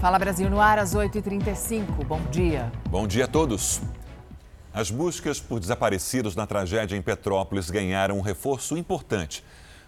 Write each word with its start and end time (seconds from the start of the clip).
Fala 0.00 0.16
Brasil 0.16 0.48
no 0.48 0.60
ar 0.60 0.78
às 0.78 0.94
8h35. 0.94 2.04
Bom 2.06 2.20
dia. 2.30 2.70
Bom 2.88 3.04
dia 3.04 3.24
a 3.24 3.26
todos. 3.26 3.80
As 4.72 4.92
buscas 4.92 5.40
por 5.40 5.58
desaparecidos 5.58 6.36
na 6.36 6.46
tragédia 6.46 6.96
em 6.96 7.02
Petrópolis 7.02 7.68
ganharam 7.68 8.16
um 8.16 8.20
reforço 8.20 8.76
importante. 8.76 9.42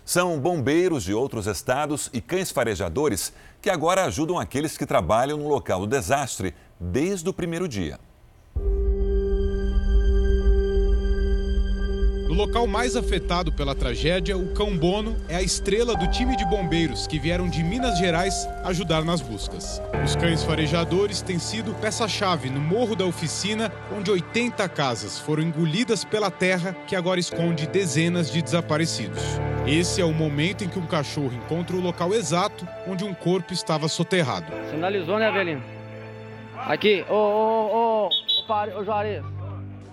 São 0.04 0.40
bombeiros 0.40 1.04
de 1.04 1.14
outros 1.14 1.46
estados 1.46 2.10
e 2.12 2.20
cães 2.20 2.50
farejadores 2.50 3.32
que 3.62 3.70
agora 3.70 4.04
ajudam 4.04 4.36
aqueles 4.36 4.76
que 4.76 4.84
trabalham 4.84 5.38
no 5.38 5.46
local 5.46 5.82
do 5.82 5.86
desastre 5.86 6.56
desde 6.80 7.28
o 7.28 7.32
primeiro 7.32 7.68
dia. 7.68 8.00
No 12.30 12.36
local 12.36 12.64
mais 12.64 12.94
afetado 12.94 13.50
pela 13.50 13.74
tragédia, 13.74 14.38
o 14.38 14.54
cão 14.54 14.78
Bono 14.78 15.16
é 15.28 15.34
a 15.34 15.42
estrela 15.42 15.96
do 15.96 16.06
time 16.06 16.36
de 16.36 16.44
bombeiros 16.44 17.04
que 17.04 17.18
vieram 17.18 17.48
de 17.48 17.60
Minas 17.60 17.98
Gerais 17.98 18.48
ajudar 18.62 19.04
nas 19.04 19.20
buscas. 19.20 19.82
Os 20.04 20.14
cães 20.14 20.44
farejadores 20.44 21.22
têm 21.22 21.40
sido 21.40 21.74
peça-chave 21.80 22.48
no 22.48 22.60
morro 22.60 22.94
da 22.94 23.04
oficina, 23.04 23.72
onde 23.92 24.12
80 24.12 24.68
casas 24.68 25.18
foram 25.18 25.42
engolidas 25.42 26.04
pela 26.04 26.30
terra 26.30 26.72
que 26.86 26.94
agora 26.94 27.18
esconde 27.18 27.66
dezenas 27.66 28.30
de 28.30 28.40
desaparecidos. 28.40 29.24
Esse 29.66 30.00
é 30.00 30.04
o 30.04 30.12
momento 30.14 30.62
em 30.62 30.68
que 30.68 30.78
um 30.78 30.86
cachorro 30.86 31.32
encontra 31.34 31.74
o 31.74 31.80
local 31.80 32.14
exato 32.14 32.64
onde 32.86 33.02
um 33.02 33.12
corpo 33.12 33.52
estava 33.52 33.88
soterrado. 33.88 34.46
Sinalizou, 34.70 35.18
né, 35.18 35.26
Avelino? 35.26 35.64
Aqui, 36.56 37.04
ô, 37.10 37.12
ô, 37.12 38.08
ô, 38.08 38.78
ô, 38.78 38.84
Juarez. 38.84 39.39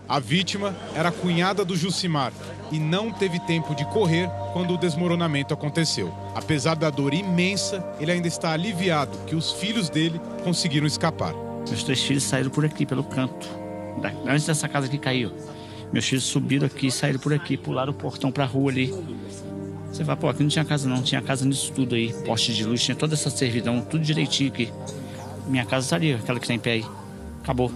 A 0.10 0.20
vítima 0.20 0.74
era 0.96 1.10
a 1.10 1.12
cunhada 1.12 1.66
do 1.66 1.76
Jucimar 1.76 2.32
e 2.72 2.80
não 2.80 3.12
teve 3.12 3.40
tempo 3.42 3.76
de 3.76 3.84
correr 3.86 4.30
quando 4.54 4.74
o 4.74 4.78
desmoronamento 4.78 5.54
aconteceu. 5.54 6.14
Apesar 6.34 6.76
da 6.76 6.90
dor 6.90 7.14
imensa, 7.14 7.86
ele 8.00 8.12
ainda 8.12 8.28
está 8.28 8.52
aliviado 8.52 9.18
que 9.26 9.36
os 9.36 9.52
filhos 9.52 9.90
dele 9.90 10.22
conseguiram 10.44 10.88
escapar. 10.88 11.34
Meus 11.68 11.84
três 11.84 12.02
filhos 12.02 12.24
saíram 12.24 12.50
por 12.50 12.64
aqui, 12.64 12.86
pelo 12.86 13.04
canto, 13.04 13.50
antes 14.26 14.46
dessa 14.46 14.70
casa 14.70 14.88
que 14.88 14.98
caiu. 14.98 15.32
Meus 15.92 16.06
filhos 16.06 16.24
subiram 16.24 16.68
aqui, 16.68 16.90
saíram 16.90 17.20
por 17.20 17.34
aqui, 17.34 17.58
pularam 17.58 17.92
o 17.92 17.96
portão 17.96 18.32
para 18.32 18.46
a 18.46 18.48
rua 18.48 18.72
ali. 18.72 18.94
Você 19.92 20.06
vai, 20.06 20.16
pô, 20.16 20.30
aqui 20.30 20.42
não 20.42 20.50
tinha 20.50 20.64
casa 20.64 20.88
não, 20.88 21.02
tinha 21.02 21.22
casa 21.22 21.46
nisso 21.46 21.72
tudo 21.74 21.96
aí, 21.96 22.14
poste 22.26 22.54
de 22.54 22.64
luz, 22.64 22.82
tinha 22.82 22.96
toda 22.96 23.14
essa 23.14 23.30
servidão, 23.30 23.82
tudo 23.82 24.04
direitinho 24.04 24.52
aqui. 24.52 24.72
Minha 25.48 25.66
casa 25.66 25.86
está 25.86 25.96
ali, 25.98 26.14
aquela 26.14 26.40
que 26.40 26.48
tem 26.48 26.58
tá 26.58 26.64
pé 26.64 26.72
aí. 26.72 26.86
Acabou, 27.42 27.72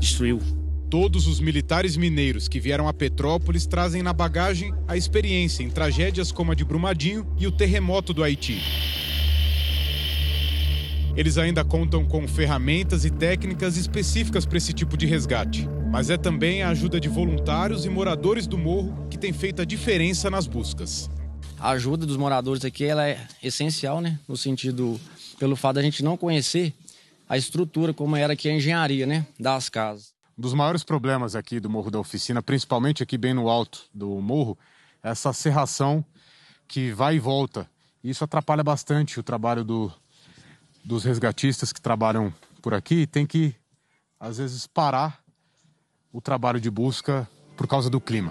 destruiu. 0.00 0.55
Todos 0.98 1.26
os 1.26 1.40
militares 1.40 1.94
mineiros 1.94 2.48
que 2.48 2.58
vieram 2.58 2.88
a 2.88 2.92
Petrópolis 2.94 3.66
trazem 3.66 4.02
na 4.02 4.14
bagagem 4.14 4.72
a 4.88 4.96
experiência 4.96 5.62
em 5.62 5.68
tragédias 5.68 6.32
como 6.32 6.52
a 6.52 6.54
de 6.54 6.64
Brumadinho 6.64 7.30
e 7.38 7.46
o 7.46 7.52
terremoto 7.52 8.14
do 8.14 8.24
Haiti. 8.24 8.58
Eles 11.14 11.36
ainda 11.36 11.62
contam 11.62 12.06
com 12.06 12.26
ferramentas 12.26 13.04
e 13.04 13.10
técnicas 13.10 13.76
específicas 13.76 14.46
para 14.46 14.56
esse 14.56 14.72
tipo 14.72 14.96
de 14.96 15.04
resgate. 15.04 15.68
Mas 15.90 16.08
é 16.08 16.16
também 16.16 16.62
a 16.62 16.70
ajuda 16.70 16.98
de 16.98 17.10
voluntários 17.10 17.84
e 17.84 17.90
moradores 17.90 18.46
do 18.46 18.56
morro 18.56 19.06
que 19.10 19.18
tem 19.18 19.34
feito 19.34 19.60
a 19.60 19.66
diferença 19.66 20.30
nas 20.30 20.46
buscas. 20.46 21.10
A 21.58 21.72
ajuda 21.72 22.06
dos 22.06 22.16
moradores 22.16 22.64
aqui 22.64 22.86
ela 22.86 23.06
é 23.06 23.20
essencial, 23.42 24.00
né? 24.00 24.18
No 24.26 24.34
sentido, 24.34 24.98
pelo 25.38 25.56
fato 25.56 25.74
da 25.74 25.82
gente 25.82 26.02
não 26.02 26.16
conhecer 26.16 26.72
a 27.28 27.36
estrutura, 27.36 27.92
como 27.92 28.16
era 28.16 28.32
aqui 28.32 28.48
a 28.48 28.54
engenharia, 28.54 29.04
né? 29.04 29.26
Das 29.38 29.68
casas. 29.68 30.15
Um 30.38 30.42
dos 30.42 30.52
maiores 30.52 30.84
problemas 30.84 31.34
aqui 31.34 31.58
do 31.58 31.70
Morro 31.70 31.90
da 31.90 31.98
Oficina, 31.98 32.42
principalmente 32.42 33.02
aqui 33.02 33.16
bem 33.16 33.32
no 33.32 33.48
alto 33.48 33.88
do 33.94 34.20
morro, 34.20 34.58
é 35.02 35.08
essa 35.08 35.32
serração 35.32 36.04
que 36.68 36.92
vai 36.92 37.16
e 37.16 37.18
volta. 37.18 37.66
Isso 38.04 38.22
atrapalha 38.22 38.62
bastante 38.62 39.18
o 39.18 39.22
trabalho 39.22 39.64
do, 39.64 39.90
dos 40.84 41.04
resgatistas 41.04 41.72
que 41.72 41.80
trabalham 41.80 42.34
por 42.60 42.74
aqui 42.74 42.96
e 42.96 43.06
tem 43.06 43.24
que, 43.24 43.54
às 44.20 44.36
vezes, 44.36 44.66
parar 44.66 45.22
o 46.12 46.20
trabalho 46.20 46.60
de 46.60 46.70
busca 46.70 47.26
por 47.56 47.66
causa 47.66 47.88
do 47.88 47.98
clima. 47.98 48.30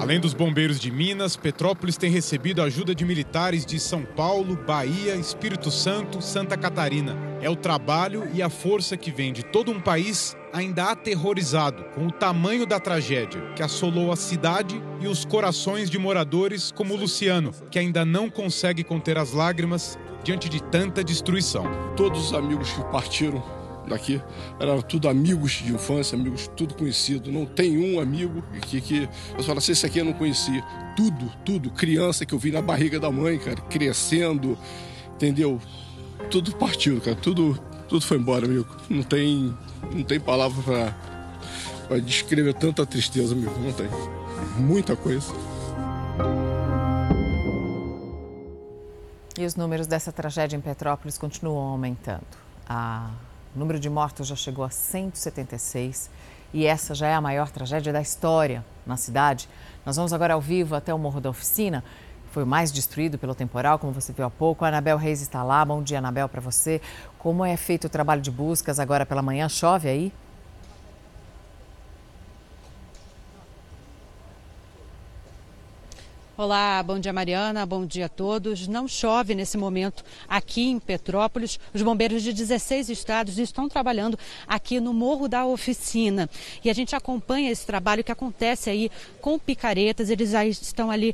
Além 0.00 0.20
dos 0.20 0.32
bombeiros 0.32 0.78
de 0.78 0.92
Minas, 0.92 1.36
Petrópolis 1.36 1.96
tem 1.96 2.08
recebido 2.08 2.62
ajuda 2.62 2.94
de 2.94 3.04
militares 3.04 3.66
de 3.66 3.80
São 3.80 4.04
Paulo, 4.04 4.56
Bahia, 4.56 5.16
Espírito 5.16 5.72
Santo, 5.72 6.22
Santa 6.22 6.56
Catarina. 6.56 7.16
É 7.42 7.50
o 7.50 7.56
trabalho 7.56 8.28
e 8.32 8.40
a 8.40 8.48
força 8.48 8.96
que 8.96 9.10
vem 9.10 9.32
de 9.32 9.42
todo 9.42 9.72
um 9.72 9.80
país 9.80 10.36
ainda 10.52 10.92
aterrorizado 10.92 11.84
com 11.94 12.06
o 12.06 12.12
tamanho 12.12 12.64
da 12.64 12.78
tragédia 12.78 13.42
que 13.56 13.62
assolou 13.62 14.12
a 14.12 14.16
cidade 14.16 14.80
e 15.00 15.08
os 15.08 15.24
corações 15.24 15.90
de 15.90 15.98
moradores 15.98 16.70
como 16.70 16.96
Luciano, 16.96 17.52
que 17.70 17.78
ainda 17.78 18.04
não 18.04 18.30
consegue 18.30 18.84
conter 18.84 19.18
as 19.18 19.32
lágrimas 19.32 19.98
diante 20.22 20.48
de 20.48 20.62
tanta 20.62 21.02
destruição. 21.02 21.64
Todos 21.96 22.26
os 22.26 22.34
amigos 22.34 22.70
que 22.70 22.84
partiram 22.84 23.42
daqui. 23.88 24.20
Eram 24.60 24.80
tudo 24.80 25.08
amigos 25.08 25.52
de 25.52 25.72
infância, 25.72 26.16
amigos 26.16 26.50
tudo 26.56 26.74
conhecido. 26.74 27.32
Não 27.32 27.46
tem 27.46 27.78
um 27.78 28.00
amigo 28.00 28.42
que, 28.62 28.80
que 28.80 29.08
eu 29.36 29.42
falo 29.42 29.58
assim, 29.58 29.72
esse 29.72 29.86
aqui 29.86 29.98
eu 29.98 30.04
não 30.04 30.12
conhecia. 30.12 30.62
Tudo, 30.96 31.32
tudo. 31.44 31.70
Criança 31.70 32.26
que 32.26 32.34
eu 32.34 32.38
vi 32.38 32.50
na 32.50 32.62
barriga 32.62 32.98
da 32.98 33.10
mãe, 33.10 33.38
cara, 33.38 33.60
crescendo, 33.62 34.58
entendeu? 35.14 35.60
Tudo 36.30 36.54
partiu, 36.56 37.00
cara. 37.00 37.16
Tudo, 37.16 37.58
tudo 37.88 38.04
foi 38.04 38.18
embora, 38.18 38.46
amigo. 38.46 38.66
Não 38.88 39.02
tem, 39.02 39.56
não 39.92 40.02
tem 40.02 40.18
palavra 40.20 40.62
para 40.62 41.08
pra 41.88 41.98
descrever 41.98 42.52
tanta 42.54 42.84
tristeza, 42.84 43.34
amigo. 43.34 43.52
Não 43.58 43.72
tem. 43.72 43.88
Muita 44.58 44.94
coisa. 44.94 45.32
E 49.38 49.44
os 49.44 49.54
números 49.54 49.86
dessa 49.86 50.12
tragédia 50.12 50.56
em 50.56 50.60
Petrópolis 50.60 51.16
continuam 51.16 51.68
aumentando. 51.68 52.26
A 52.68 53.10
o 53.58 53.60
número 53.60 53.80
de 53.80 53.90
mortos 53.90 54.28
já 54.28 54.36
chegou 54.36 54.64
a 54.64 54.70
176 54.70 56.08
e 56.54 56.64
essa 56.64 56.94
já 56.94 57.08
é 57.08 57.14
a 57.14 57.20
maior 57.20 57.50
tragédia 57.50 57.92
da 57.92 58.00
história 58.00 58.64
na 58.86 58.96
cidade. 58.96 59.48
Nós 59.84 59.96
vamos 59.96 60.12
agora 60.12 60.34
ao 60.34 60.40
vivo 60.40 60.76
até 60.76 60.94
o 60.94 60.98
Morro 60.98 61.20
da 61.20 61.28
Oficina. 61.28 61.82
Foi 62.30 62.44
o 62.44 62.46
mais 62.46 62.70
destruído 62.70 63.18
pelo 63.18 63.34
temporal, 63.34 63.76
como 63.76 63.92
você 63.92 64.12
viu 64.12 64.24
há 64.24 64.30
pouco. 64.30 64.64
A 64.64 64.68
Anabel 64.68 64.96
Reis 64.96 65.20
está 65.20 65.42
lá. 65.42 65.64
Bom 65.64 65.82
dia, 65.82 65.98
Anabel, 65.98 66.28
para 66.28 66.40
você. 66.40 66.80
Como 67.18 67.44
é 67.44 67.56
feito 67.56 67.88
o 67.88 67.90
trabalho 67.90 68.22
de 68.22 68.30
buscas 68.30 68.78
agora 68.78 69.04
pela 69.04 69.22
manhã? 69.22 69.48
Chove 69.48 69.88
aí? 69.88 70.12
Olá, 76.40 76.80
bom 76.84 77.00
dia 77.00 77.12
Mariana, 77.12 77.66
bom 77.66 77.84
dia 77.84 78.06
a 78.06 78.08
todos. 78.08 78.68
Não 78.68 78.86
chove 78.86 79.34
nesse 79.34 79.58
momento 79.58 80.04
aqui 80.28 80.68
em 80.70 80.78
Petrópolis. 80.78 81.58
Os 81.74 81.82
bombeiros 81.82 82.22
de 82.22 82.32
16 82.32 82.90
estados 82.90 83.38
estão 83.38 83.68
trabalhando 83.68 84.16
aqui 84.46 84.78
no 84.78 84.94
Morro 84.94 85.26
da 85.26 85.44
Oficina. 85.44 86.30
E 86.64 86.70
a 86.70 86.72
gente 86.72 86.94
acompanha 86.94 87.50
esse 87.50 87.66
trabalho 87.66 88.04
que 88.04 88.12
acontece 88.12 88.70
aí 88.70 88.88
com 89.20 89.36
picaretas. 89.36 90.10
Eles 90.10 90.30
já 90.30 90.46
estão 90.46 90.92
ali 90.92 91.12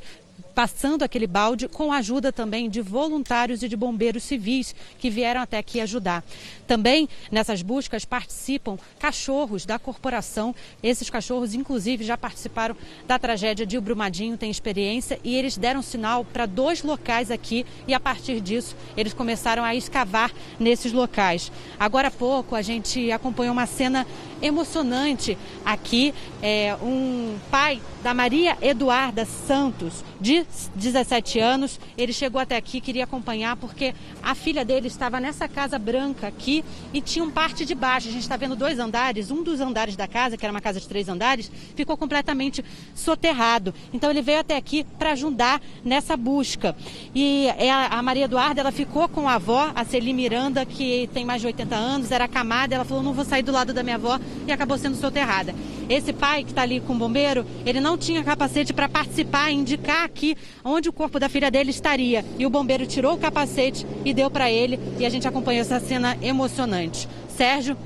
passando 0.54 1.02
aquele 1.02 1.26
balde 1.26 1.68
com 1.68 1.92
a 1.92 1.96
ajuda 1.96 2.32
também 2.32 2.70
de 2.70 2.80
voluntários 2.80 3.62
e 3.62 3.68
de 3.68 3.76
bombeiros 3.76 4.22
civis 4.22 4.74
que 4.98 5.10
vieram 5.10 5.40
até 5.40 5.58
aqui 5.58 5.80
ajudar. 5.80 6.24
Também 6.66 7.08
nessas 7.30 7.60
buscas 7.60 8.04
participam 8.04 8.78
cachorros 8.98 9.66
da 9.66 9.78
corporação. 9.78 10.54
Esses 10.82 11.10
cachorros, 11.10 11.54
inclusive, 11.54 12.04
já 12.04 12.16
participaram 12.16 12.76
da 13.06 13.18
tragédia 13.18 13.66
de 13.66 13.78
Brumadinho, 13.80 14.38
têm 14.38 14.50
experiência 14.50 15.18
e 15.24 15.34
eles 15.34 15.56
deram 15.56 15.82
sinal 15.82 16.24
para 16.24 16.46
dois 16.46 16.82
locais 16.82 17.30
aqui 17.30 17.66
e 17.86 17.92
a 17.92 18.00
partir 18.00 18.40
disso 18.40 18.76
eles 18.96 19.12
começaram 19.12 19.64
a 19.64 19.74
escavar 19.74 20.32
nesses 20.58 20.92
locais. 20.92 21.50
Agora 21.78 22.08
há 22.08 22.10
pouco 22.10 22.54
a 22.54 22.62
gente 22.62 23.10
acompanhou 23.10 23.52
uma 23.52 23.66
cena 23.66 24.06
emocionante 24.44 25.38
aqui. 25.64 26.14
É, 26.42 26.76
um 26.82 27.36
pai 27.50 27.80
da 28.02 28.12
Maria 28.12 28.56
Eduarda 28.60 29.24
Santos, 29.24 30.04
de 30.20 30.46
17 30.74 31.38
anos, 31.38 31.80
ele 31.96 32.12
chegou 32.12 32.40
até 32.40 32.56
aqui, 32.56 32.80
queria 32.80 33.04
acompanhar 33.04 33.56
porque 33.56 33.94
a 34.22 34.34
filha 34.34 34.64
dele 34.64 34.88
estava 34.88 35.18
nessa 35.18 35.48
casa 35.48 35.78
branca 35.78 36.26
aqui 36.26 36.62
e 36.92 37.00
tinha 37.00 37.24
um 37.24 37.30
parte 37.30 37.64
de 37.64 37.74
baixo. 37.74 38.08
A 38.08 38.12
gente 38.12 38.22
está 38.22 38.36
vendo 38.36 38.54
dois 38.54 38.78
andares, 38.78 39.30
um 39.30 39.42
dos 39.42 39.60
andares 39.60 39.96
da 39.96 40.06
casa, 40.06 40.36
que 40.36 40.44
era 40.44 40.52
uma 40.52 40.60
casa 40.60 40.78
de 40.78 40.86
três 40.86 41.08
andares, 41.08 41.50
ficou 41.74 41.96
completamente 41.96 42.62
soterrado. 42.94 43.74
Então 43.92 44.10
ele 44.10 44.20
veio 44.20 44.40
até 44.40 44.56
aqui 44.56 44.84
para 44.98 45.12
ajudar 45.12 45.62
nessa 45.82 46.16
busca. 46.16 46.76
E 47.14 47.46
é 47.58 47.70
a 47.70 48.02
Maria 48.02 48.24
Eduarda, 48.24 48.60
ela 48.60 48.72
ficou 48.72 49.08
com 49.08 49.28
a 49.28 49.34
avó, 49.34 49.72
a 49.74 49.84
Celi 49.84 50.12
Miranda, 50.12 50.66
que 50.66 51.08
tem 51.14 51.24
mais 51.24 51.40
de 51.40 51.46
80 51.46 51.74
anos, 51.74 52.10
era 52.10 52.28
camada, 52.28 52.74
ela 52.74 52.84
falou, 52.84 53.02
não 53.02 53.14
vou 53.14 53.24
sair 53.24 53.42
do 53.42 53.52
lado 53.52 53.72
da 53.72 53.82
minha 53.82 53.96
avó 53.96 54.18
e 54.46 54.52
acabou 54.52 54.78
sendo 54.78 54.96
soterrada. 54.96 55.54
Esse 55.88 56.12
pai 56.12 56.44
que 56.44 56.50
está 56.50 56.62
ali 56.62 56.80
com 56.80 56.94
o 56.94 56.98
bombeiro, 56.98 57.44
ele 57.64 57.80
não 57.80 57.98
tinha 57.98 58.24
capacete 58.24 58.72
para 58.72 58.88
participar, 58.88 59.50
indicar 59.50 60.04
aqui 60.04 60.36
onde 60.64 60.88
o 60.88 60.92
corpo 60.92 61.18
da 61.18 61.28
filha 61.28 61.50
dele 61.50 61.70
estaria. 61.70 62.24
E 62.38 62.46
o 62.46 62.50
bombeiro 62.50 62.86
tirou 62.86 63.14
o 63.14 63.18
capacete 63.18 63.86
e 64.04 64.14
deu 64.14 64.30
para 64.30 64.50
ele. 64.50 64.78
E 64.98 65.04
a 65.04 65.10
gente 65.10 65.28
acompanhou 65.28 65.60
essa 65.60 65.80
cena 65.80 66.16
emocionante. 66.22 67.08
Sérgio. 67.28 67.76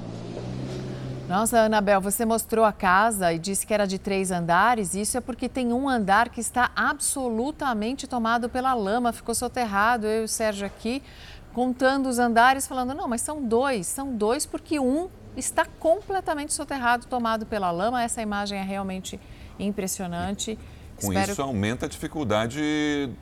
Nossa, 1.28 1.60
Anabel, 1.60 2.00
você 2.00 2.24
mostrou 2.24 2.64
a 2.64 2.72
casa 2.72 3.34
e 3.34 3.38
disse 3.38 3.66
que 3.66 3.74
era 3.74 3.86
de 3.86 3.98
três 3.98 4.30
andares. 4.30 4.94
Isso 4.94 5.18
é 5.18 5.20
porque 5.20 5.46
tem 5.46 5.74
um 5.74 5.86
andar 5.86 6.30
que 6.30 6.40
está 6.40 6.70
absolutamente 6.74 8.06
tomado 8.06 8.48
pela 8.48 8.72
lama, 8.72 9.12
ficou 9.12 9.34
soterrado. 9.34 10.06
Eu 10.06 10.22
e 10.22 10.24
o 10.24 10.28
Sérgio 10.28 10.66
aqui 10.66 11.02
contando 11.52 12.08
os 12.08 12.18
andares, 12.18 12.66
falando: 12.66 12.94
não, 12.94 13.08
mas 13.08 13.20
são 13.20 13.42
dois, 13.42 13.86
são 13.86 14.14
dois 14.14 14.46
porque 14.46 14.78
um 14.78 15.08
está 15.38 15.64
completamente 15.64 16.52
soterrado, 16.52 17.06
tomado 17.06 17.46
pela 17.46 17.70
lama. 17.70 18.02
Essa 18.02 18.20
imagem 18.20 18.58
é 18.58 18.62
realmente 18.62 19.18
impressionante. 19.58 20.58
Com 21.00 21.12
Espero... 21.12 21.32
isso, 21.32 21.42
aumenta 21.42 21.86
a 21.86 21.88
dificuldade 21.88 22.60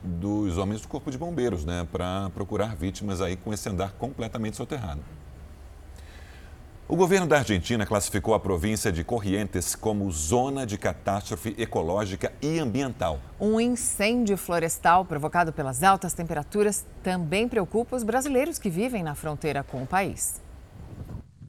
dos 0.03 0.57
homens 0.57 0.81
do 0.81 0.87
Corpo 0.87 1.11
de 1.11 1.17
Bombeiros, 1.17 1.63
né, 1.63 1.87
para 1.91 2.29
procurar 2.31 2.75
vítimas 2.75 3.21
aí 3.21 3.35
com 3.35 3.53
esse 3.53 3.69
andar 3.69 3.91
completamente 3.93 4.57
soterrado. 4.57 5.01
O 6.89 6.95
governo 6.95 7.27
da 7.27 7.39
Argentina 7.39 7.85
classificou 7.85 8.33
a 8.33 8.39
província 8.39 8.93
de 8.93 9.03
Corrientes 9.03 9.75
como 9.75 10.09
zona 10.09 10.65
de 10.65 10.77
catástrofe 10.77 11.53
ecológica 11.57 12.31
e 12.41 12.59
ambiental. 12.59 13.19
Um 13.39 13.59
incêndio 13.59 14.37
florestal 14.37 15.03
provocado 15.03 15.51
pelas 15.51 15.83
altas 15.83 16.13
temperaturas 16.13 16.85
também 17.03 17.47
preocupa 17.47 17.97
os 17.97 18.03
brasileiros 18.03 18.57
que 18.57 18.69
vivem 18.69 19.03
na 19.03 19.15
fronteira 19.15 19.63
com 19.63 19.83
o 19.83 19.85
país. 19.85 20.46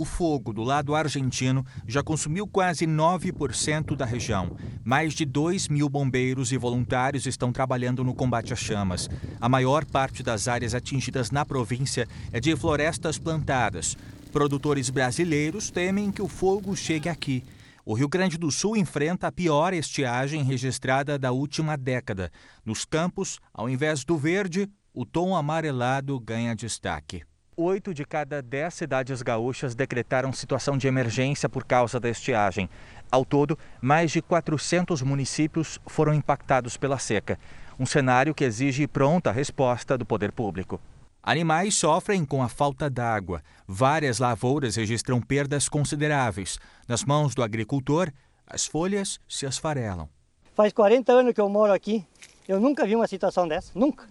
O 0.00 0.04
fogo 0.04 0.52
do 0.52 0.62
lado 0.62 0.94
argentino 0.94 1.66
já 1.84 2.04
consumiu 2.04 2.46
quase 2.46 2.86
9% 2.86 3.96
da 3.96 4.04
região. 4.04 4.56
Mais 4.84 5.12
de 5.12 5.24
2 5.24 5.66
mil 5.66 5.88
bombeiros 5.88 6.52
e 6.52 6.56
voluntários 6.56 7.26
estão 7.26 7.50
trabalhando 7.50 8.04
no 8.04 8.14
combate 8.14 8.52
às 8.52 8.60
chamas. 8.60 9.10
A 9.40 9.48
maior 9.48 9.84
parte 9.84 10.22
das 10.22 10.46
áreas 10.46 10.72
atingidas 10.72 11.32
na 11.32 11.44
província 11.44 12.06
é 12.32 12.38
de 12.38 12.54
florestas 12.54 13.18
plantadas. 13.18 13.96
Produtores 14.30 14.88
brasileiros 14.88 15.68
temem 15.68 16.12
que 16.12 16.22
o 16.22 16.28
fogo 16.28 16.76
chegue 16.76 17.08
aqui. 17.08 17.42
O 17.84 17.92
Rio 17.92 18.08
Grande 18.08 18.38
do 18.38 18.52
Sul 18.52 18.76
enfrenta 18.76 19.26
a 19.26 19.32
pior 19.32 19.74
estiagem 19.74 20.44
registrada 20.44 21.18
da 21.18 21.32
última 21.32 21.76
década. 21.76 22.30
Nos 22.64 22.84
campos, 22.84 23.40
ao 23.52 23.68
invés 23.68 24.04
do 24.04 24.16
verde, 24.16 24.70
o 24.94 25.04
tom 25.04 25.34
amarelado 25.34 26.20
ganha 26.20 26.54
destaque. 26.54 27.24
Oito 27.60 27.92
de 27.92 28.04
cada 28.04 28.40
dez 28.40 28.74
cidades 28.74 29.20
gaúchas 29.20 29.74
decretaram 29.74 30.32
situação 30.32 30.78
de 30.78 30.86
emergência 30.86 31.48
por 31.48 31.64
causa 31.64 31.98
da 31.98 32.08
estiagem. 32.08 32.70
Ao 33.10 33.24
todo, 33.24 33.58
mais 33.82 34.12
de 34.12 34.22
400 34.22 35.02
municípios 35.02 35.80
foram 35.84 36.14
impactados 36.14 36.76
pela 36.76 37.00
seca. 37.00 37.36
Um 37.76 37.84
cenário 37.84 38.32
que 38.32 38.44
exige 38.44 38.86
pronta 38.86 39.32
resposta 39.32 39.98
do 39.98 40.06
poder 40.06 40.30
público. 40.30 40.80
Animais 41.20 41.74
sofrem 41.74 42.24
com 42.24 42.44
a 42.44 42.48
falta 42.48 42.88
d'água. 42.88 43.42
Várias 43.66 44.20
lavouras 44.20 44.76
registram 44.76 45.20
perdas 45.20 45.68
consideráveis. 45.68 46.60
Nas 46.86 47.04
mãos 47.04 47.34
do 47.34 47.42
agricultor, 47.42 48.12
as 48.46 48.66
folhas 48.66 49.18
se 49.28 49.46
esfarelam. 49.46 50.08
Faz 50.54 50.72
40 50.72 51.10
anos 51.12 51.34
que 51.34 51.40
eu 51.40 51.48
moro 51.48 51.72
aqui. 51.72 52.06
Eu 52.46 52.60
nunca 52.60 52.86
vi 52.86 52.94
uma 52.94 53.08
situação 53.08 53.48
dessa, 53.48 53.72
nunca. 53.74 54.06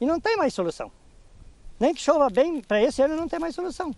E 0.00 0.06
não 0.06 0.18
tem 0.18 0.38
mais 0.38 0.54
solução. 0.54 0.90
Nem 1.80 1.94
que 1.94 2.02
chova 2.02 2.28
bem, 2.28 2.60
para 2.60 2.82
esse 2.82 3.00
ano 3.00 3.16
não 3.16 3.26
tem 3.26 3.38
mais 3.40 3.54
solução. 3.54 3.90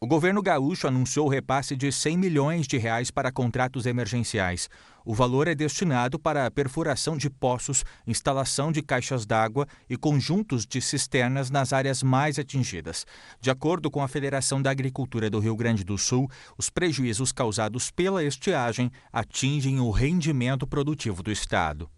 O 0.00 0.06
governo 0.06 0.42
gaúcho 0.42 0.88
anunciou 0.88 1.26
o 1.26 1.28
repasse 1.28 1.76
de 1.76 1.90
100 1.90 2.16
milhões 2.16 2.66
de 2.66 2.78
reais 2.78 3.10
para 3.12 3.30
contratos 3.30 3.86
emergenciais. 3.86 4.68
O 5.04 5.14
valor 5.14 5.46
é 5.46 5.54
destinado 5.54 6.18
para 6.18 6.46
a 6.46 6.50
perfuração 6.50 7.16
de 7.16 7.30
poços, 7.30 7.84
instalação 8.06 8.70
de 8.72 8.82
caixas 8.82 9.24
d'água 9.24 9.66
e 9.88 9.96
conjuntos 9.96 10.66
de 10.66 10.80
cisternas 10.80 11.48
nas 11.48 11.72
áreas 11.72 12.02
mais 12.02 12.38
atingidas. 12.38 13.06
De 13.40 13.50
acordo 13.50 13.90
com 13.90 14.02
a 14.02 14.08
Federação 14.08 14.60
da 14.60 14.70
Agricultura 14.70 15.30
do 15.30 15.38
Rio 15.38 15.56
Grande 15.56 15.84
do 15.84 15.96
Sul, 15.96 16.28
os 16.56 16.70
prejuízos 16.70 17.32
causados 17.32 17.90
pela 17.90 18.22
estiagem 18.22 18.90
atingem 19.12 19.80
o 19.80 19.90
rendimento 19.90 20.66
produtivo 20.66 21.22
do 21.22 21.30
estado. 21.30 21.88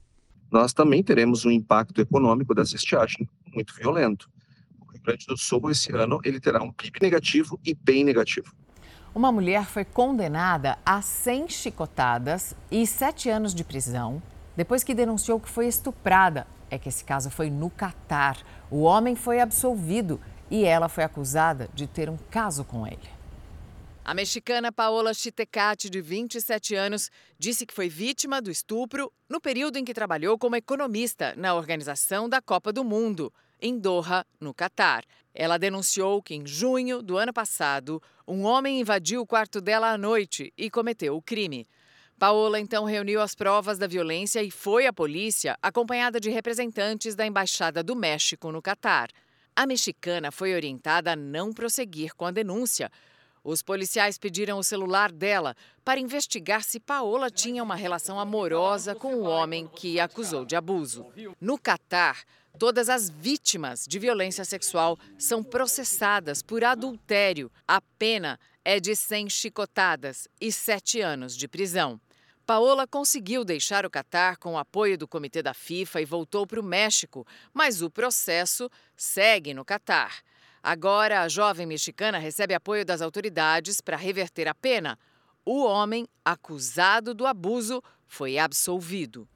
Nós 0.51 0.73
também 0.73 1.03
teremos 1.03 1.45
um 1.45 1.51
impacto 1.51 2.01
econômico 2.01 2.55
dessa 2.55 2.77
estiagem 2.77 3.29
muito 3.55 3.75
violento. 3.75 4.29
Rio 5.00 5.05
Grande 5.05 5.26
do 5.26 5.37
Sul, 5.37 5.70
esse 5.70 5.93
ano, 5.93 6.20
ele 6.25 6.38
terá 6.38 6.62
um 6.62 6.70
PIB 6.70 6.99
negativo 7.00 7.58
e 7.64 7.75
bem 7.75 8.05
negativo. 8.05 8.55
Uma 9.14 9.32
mulher 9.32 9.64
foi 9.64 9.85
condenada 9.85 10.79
a 10.85 11.02
100 11.02 11.49
chicotadas 11.49 12.55
e 12.70 12.87
7 12.87 13.29
anos 13.29 13.55
de 13.55 13.64
prisão 13.64 14.23
depois 14.56 14.85
que 14.85 14.94
denunciou 14.94 15.41
que 15.41 15.49
foi 15.49 15.67
estuprada. 15.67 16.47
É 16.70 16.79
que 16.79 16.88
esse 16.88 17.02
caso 17.02 17.31
foi 17.31 17.50
no 17.50 17.70
Catar. 17.70 18.38
O 18.70 18.82
homem 18.82 19.17
foi 19.17 19.41
absolvido 19.41 20.20
e 20.50 20.64
ela 20.64 20.88
foi 20.88 21.02
acusada 21.02 21.69
de 21.75 21.87
ter 21.87 22.11
um 22.11 22.17
caso 22.31 22.62
com 22.62 22.87
ele. 22.87 23.08
A 24.05 24.14
mexicana 24.14 24.70
Paola 24.70 25.14
Chitecati, 25.14 25.88
de 25.88 26.00
27 26.00 26.75
anos, 26.75 27.11
disse 27.38 27.64
que 27.64 27.75
foi 27.75 27.88
vítima 27.88 28.41
do 28.41 28.50
estupro 28.50 29.12
no 29.29 29.41
período 29.41 29.76
em 29.76 29.85
que 29.85 29.94
trabalhou 29.94 30.38
como 30.38 30.56
economista 30.56 31.35
na 31.37 31.55
organização 31.55 32.29
da 32.29 32.41
Copa 32.41 32.73
do 32.73 32.85
Mundo 32.85 33.32
em 33.61 33.79
Doha, 33.79 34.25
no 34.41 34.53
Catar. 34.55 35.05
Ela 35.35 35.59
denunciou 35.59 36.23
que 36.23 36.35
em 36.35 36.47
junho 36.47 37.03
do 37.03 37.17
ano 37.17 37.33
passado, 37.33 38.03
um 38.27 38.45
homem 38.45 38.81
invadiu 38.81 39.21
o 39.21 39.27
quarto 39.27 39.61
dela 39.61 39.93
à 39.93 39.99
noite 39.99 40.53
e 40.57 40.71
cometeu 40.71 41.17
o 41.17 41.23
crime. 41.23 41.67
Paola 42.19 42.61
então 42.61 42.85
reuniu 42.85 43.23
as 43.23 43.35
provas 43.35 43.79
da 43.79 43.87
violência 43.87 44.43
e 44.43 44.51
foi 44.51 44.87
à 44.87 44.93
polícia, 44.93 45.57
acompanhada 45.62 46.21
de 46.21 46.29
representantes 46.29 47.15
da 47.15 47.27
Embaixada 47.27 47.83
do 47.83 47.97
México 47.97 48.53
no 48.53 48.61
Catar. 48.61 49.09
A 49.57 49.67
mexicana 49.67 50.31
foi 50.31 50.55
orientada 50.55 51.12
a 51.12 51.17
não 51.17 51.53
prosseguir 51.53 52.15
com 52.15 52.27
a 52.27 52.31
denúncia. 52.31 52.91
Os 53.43 53.62
policiais 53.62 54.19
pediram 54.19 54.59
o 54.59 54.62
celular 54.62 55.11
dela 55.11 55.57
para 55.83 55.99
investigar 55.99 56.62
se 56.62 56.79
Paola 56.79 57.31
tinha 57.31 57.62
uma 57.62 57.75
relação 57.75 58.21
amorosa 58.21 58.95
com 58.95 59.15
o 59.15 59.23
homem 59.23 59.67
que 59.67 59.99
a 59.99 60.05
acusou 60.05 60.45
de 60.45 60.55
abuso. 60.55 61.07
No 61.41 61.59
Catar, 61.59 62.23
Todas 62.58 62.88
as 62.88 63.08
vítimas 63.08 63.87
de 63.88 63.99
violência 63.99 64.44
sexual 64.44 64.99
são 65.19 65.43
processadas 65.43 66.43
por 66.43 66.62
adultério. 66.62 67.50
A 67.67 67.81
pena 67.81 68.38
é 68.64 68.79
de 68.79 68.94
100 68.94 69.31
chicotadas 69.31 70.29
e 70.41 70.52
7 70.52 71.00
anos 71.00 71.37
de 71.37 71.49
prisão. 71.49 72.00
Paola 72.44 72.87
conseguiu 72.87 73.44
deixar 73.44 73.87
o 73.87 73.91
Catar 73.91 74.37
com 74.37 74.55
o 74.55 74.58
apoio 74.58 74.99
do 74.99 75.06
comitê 75.06 75.43
da 75.43 75.55
FIFA 75.55 76.00
e 76.00 76.05
voltou 76.05 76.47
para 76.47 76.61
o 76.61 76.64
México, 76.64 77.26
mas 77.55 77.81
o 77.81 77.88
processo 77.88 78.69
segue 78.97 79.55
no 79.55 79.64
Catar. 79.64 80.20
Agora, 80.62 81.23
a 81.23 81.29
jovem 81.29 81.64
mexicana 81.64 82.19
recebe 82.19 82.52
apoio 82.52 82.85
das 82.85 83.00
autoridades 83.00 83.81
para 83.81 83.97
reverter 83.97 84.49
a 84.49 84.55
pena. 84.55 84.99
O 85.44 85.64
homem 85.64 86.06
acusado 86.25 87.14
do 87.14 87.26
abuso 87.26 87.82
foi 88.06 88.37
absolvido. 88.37 89.26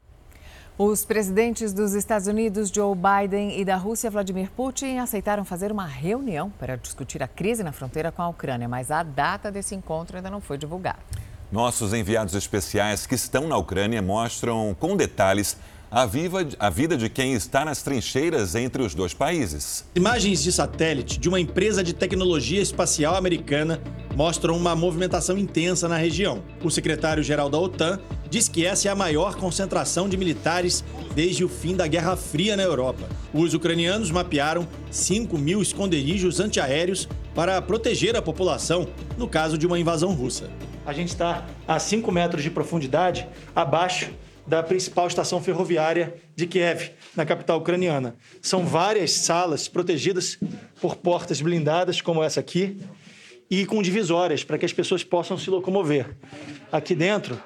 Os 0.77 1.05
presidentes 1.05 1.73
dos 1.73 1.95
Estados 1.95 2.27
Unidos, 2.27 2.69
Joe 2.69 2.97
Biden, 2.97 3.61
e 3.61 3.65
da 3.65 3.77
Rússia, 3.77 4.11
Vladimir 4.11 4.51
Putin, 4.51 4.99
aceitaram 4.99 5.45
fazer 5.45 5.71
uma 5.71 5.87
reunião 5.87 6.51
para 6.51 6.75
discutir 6.75 7.23
a 7.23 7.29
crise 7.29 7.63
na 7.63 7.71
fronteira 7.71 8.11
com 8.11 8.21
a 8.21 8.29
Ucrânia, 8.29 8.69
mas 8.69 8.91
a 8.91 9.05
data 9.05 9.53
desse 9.53 9.77
encontro 9.77 10.17
ainda 10.17 10.29
não 10.29 10.41
foi 10.41 10.59
divulgada. 10.59 10.99
Nossos 11.53 11.95
enviados 11.95 12.35
especiais 12.35 13.07
que 13.07 13.15
estão 13.15 13.47
na 13.47 13.57
Ucrânia 13.57 14.03
mostram 14.03 14.75
com 14.81 14.97
detalhes 14.97 15.57
a, 15.95 16.07
viva, 16.07 16.45
a 16.59 16.69
vida 16.69 16.97
de 16.97 17.09
quem 17.09 17.35
está 17.35 17.65
nas 17.65 17.81
trincheiras 17.81 18.57
entre 18.57 18.83
os 18.83 18.97
dois 18.97 19.15
países. 19.15 19.85
Imagens 19.95 20.43
de 20.43 20.51
satélite 20.51 21.21
de 21.21 21.29
uma 21.29 21.39
empresa 21.39 21.85
de 21.85 21.93
tecnologia 21.93 22.61
espacial 22.61 23.15
americana 23.15 23.81
mostram 24.17 24.57
uma 24.57 24.75
movimentação 24.75 25.39
intensa 25.39 25.87
na 25.87 25.97
região. 25.97 26.43
O 26.65 26.71
secretário-geral 26.71 27.49
da 27.49 27.61
OTAN 27.61 28.01
diz 28.29 28.49
que 28.49 28.67
essa 28.67 28.89
é 28.89 28.91
a 28.91 28.97
maior 28.97 29.37
concentração 29.37 30.09
de 30.09 30.17
militares 30.17 30.83
desde 31.15 31.45
o 31.45 31.49
fim 31.49 31.77
da 31.77 31.87
Guerra 31.87 32.17
Fria 32.17 32.57
na 32.57 32.65
Europa. 32.65 33.09
Os 33.33 33.55
ucranianos 33.55 34.11
mapearam 34.11 34.67
5 34.91 35.39
mil 35.39 35.63
esconderijos 35.63 36.41
antiaéreos 36.41 37.09
para 37.37 37.63
proteger 37.63 38.17
a 38.17 38.23
população 38.23 38.89
no 39.17 39.29
caso 39.29 39.57
de 39.57 39.65
uma 39.65 39.79
invasão 39.79 40.13
russa. 40.13 40.51
A 40.85 40.93
gente 40.93 41.11
está 41.11 41.47
a 41.69 41.79
5 41.79 42.11
metros 42.11 42.43
de 42.43 42.51
profundidade 42.51 43.29
abaixo 43.55 44.11
da 44.47 44.63
principal 44.63 45.07
estação 45.07 45.43
ferroviária 45.43 46.15
de 46.37 46.47
Kiev, 46.47 46.91
na 47.17 47.25
capital 47.25 47.59
ucraniana. 47.59 48.15
São 48.43 48.65
várias 48.67 49.13
salas 49.13 49.69
protegidas 49.69 50.39
por 50.81 50.97
portas 50.97 51.41
blindadas, 51.41 52.01
como 52.01 52.23
essa 52.23 52.41
aqui, 52.41 52.79
e 53.51 53.65
com 53.65 53.83
divisórias 53.83 54.45
para 54.45 54.59
que 54.59 54.67
as 54.67 54.73
pessoas 54.73 55.03
possam 55.03 55.39
se 55.39 55.49
locomover. 55.49 56.07
Aqui 56.71 56.95
dentro, 56.95 57.41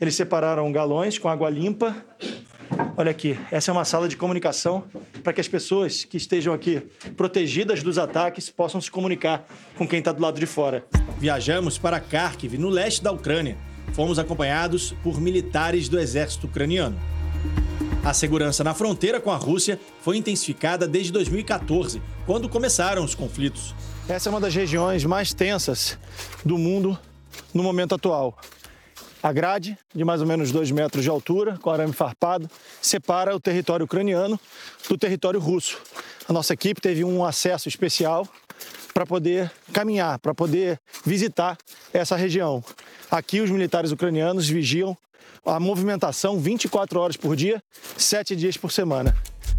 eles 0.00 0.14
separaram 0.14 0.70
galões 0.70 1.18
com 1.18 1.28
água 1.28 1.50
limpa. 1.50 1.94
Olha 2.96 3.10
aqui, 3.10 3.38
essa 3.50 3.70
é 3.70 3.72
uma 3.72 3.84
sala 3.84 4.08
de 4.08 4.16
comunicação 4.16 4.84
para 5.22 5.32
que 5.32 5.40
as 5.40 5.48
pessoas 5.48 6.04
que 6.04 6.16
estejam 6.16 6.54
aqui 6.54 6.82
protegidas 7.16 7.82
dos 7.82 7.98
ataques 7.98 8.48
possam 8.48 8.80
se 8.80 8.90
comunicar 8.90 9.46
com 9.76 9.86
quem 9.86 9.98
está 9.98 10.12
do 10.12 10.22
lado 10.22 10.38
de 10.38 10.46
fora. 10.46 10.84
Viajamos 11.18 11.78
para 11.78 11.98
Kharkiv, 11.98 12.58
no 12.58 12.68
leste 12.68 13.02
da 13.02 13.12
Ucrânia 13.12 13.71
fomos 13.92 14.18
acompanhados 14.18 14.94
por 15.02 15.20
militares 15.20 15.88
do 15.88 15.98
exército 15.98 16.46
ucraniano. 16.46 16.98
A 18.04 18.12
segurança 18.12 18.64
na 18.64 18.74
fronteira 18.74 19.20
com 19.20 19.30
a 19.30 19.36
Rússia 19.36 19.78
foi 20.00 20.16
intensificada 20.16 20.88
desde 20.88 21.12
2014, 21.12 22.02
quando 22.26 22.48
começaram 22.48 23.04
os 23.04 23.14
conflitos. 23.14 23.74
Essa 24.08 24.28
é 24.28 24.30
uma 24.30 24.40
das 24.40 24.54
regiões 24.54 25.04
mais 25.04 25.32
tensas 25.32 25.96
do 26.44 26.58
mundo 26.58 26.98
no 27.54 27.62
momento 27.62 27.94
atual. 27.94 28.36
A 29.22 29.32
grade, 29.32 29.78
de 29.94 30.04
mais 30.04 30.20
ou 30.20 30.26
menos 30.26 30.50
2 30.50 30.72
metros 30.72 31.04
de 31.04 31.10
altura, 31.10 31.56
com 31.58 31.70
arame 31.70 31.92
farpado, 31.92 32.50
separa 32.80 33.36
o 33.36 33.38
território 33.38 33.84
ucraniano 33.84 34.38
do 34.88 34.98
território 34.98 35.38
russo. 35.38 35.78
a 36.28 36.32
nossa 36.32 36.54
equipe 36.54 36.80
teve 36.80 37.04
um 37.04 37.24
acesso 37.24 37.68
especial 37.68 38.26
para 38.92 39.06
poder 39.06 39.50
caminhar, 39.72 40.18
para 40.18 40.34
poder 40.34 40.78
visitar 41.04 41.56
essa 41.92 42.16
região. 42.16 42.62
Aqui 43.10 43.40
os 43.40 43.50
militares 43.50 43.92
ucranianos 43.92 44.48
vigiam 44.48 44.96
a 45.44 45.58
movimentação 45.58 46.38
24 46.38 47.00
horas 47.00 47.16
por 47.16 47.34
dia, 47.34 47.62
7 47.96 48.36
dias 48.36 48.56
por 48.56 48.70
semana. 48.70 49.16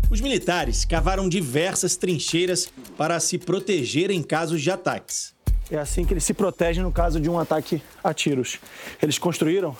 Os 0.10 0.22
militares 0.22 0.86
cavaram 0.86 1.28
diversas 1.28 1.96
trincheiras 1.96 2.72
para 2.98 3.20
se 3.20 3.38
proteger 3.38 4.12
em 4.12 4.22
casos 4.22 4.62
de 4.62 4.72
ataques. 4.72 5.34
É 5.72 5.78
assim 5.78 6.06
que 6.06 6.14
eles 6.14 6.24
se 6.24 6.34
protegem 6.34 6.84
no 6.84 6.92
caso 6.92 7.20
de 7.20 7.30
um 7.30 7.40
ataque 7.40 7.82
a 8.04 8.14
tiros. 8.14 8.60
Eles 9.02 9.18
construíram, 9.18 9.76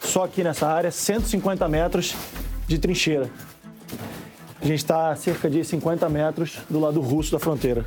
só 0.00 0.24
aqui 0.24 0.42
nessa 0.42 0.66
área, 0.66 0.90
150 0.90 1.68
metros 1.68 2.14
de 2.66 2.78
trincheira. 2.78 3.30
A 4.60 4.66
gente 4.66 4.78
está 4.78 5.10
a 5.10 5.16
cerca 5.16 5.50
de 5.50 5.62
50 5.62 6.08
metros 6.08 6.58
do 6.70 6.80
lado 6.80 7.00
russo 7.00 7.32
da 7.32 7.38
fronteira. 7.38 7.84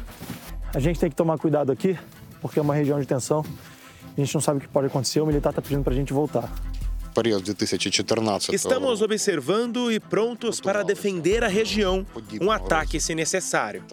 A 0.73 0.79
gente 0.79 0.99
tem 0.99 1.09
que 1.09 1.15
tomar 1.15 1.37
cuidado 1.37 1.71
aqui, 1.71 1.97
porque 2.41 2.59
é 2.59 2.61
uma 2.61 2.75
região 2.75 2.99
de 2.99 3.05
tensão. 3.05 3.43
A 4.17 4.19
gente 4.19 4.33
não 4.33 4.41
sabe 4.41 4.57
o 4.57 4.61
que 4.61 4.67
pode 4.67 4.87
acontecer, 4.87 5.21
o 5.21 5.25
militar 5.25 5.49
está 5.51 5.61
pedindo 5.61 5.83
para 5.83 5.93
a 5.93 5.95
gente 5.95 6.11
voltar. 6.11 6.51
Estamos 8.53 9.01
observando 9.01 9.91
e 9.91 9.99
prontos 9.99 10.61
para 10.61 10.83
defender 10.83 11.43
a 11.43 11.47
região, 11.47 12.05
um 12.39 12.51
ataque 12.51 12.99
se 12.99 13.15
necessário. 13.15 13.83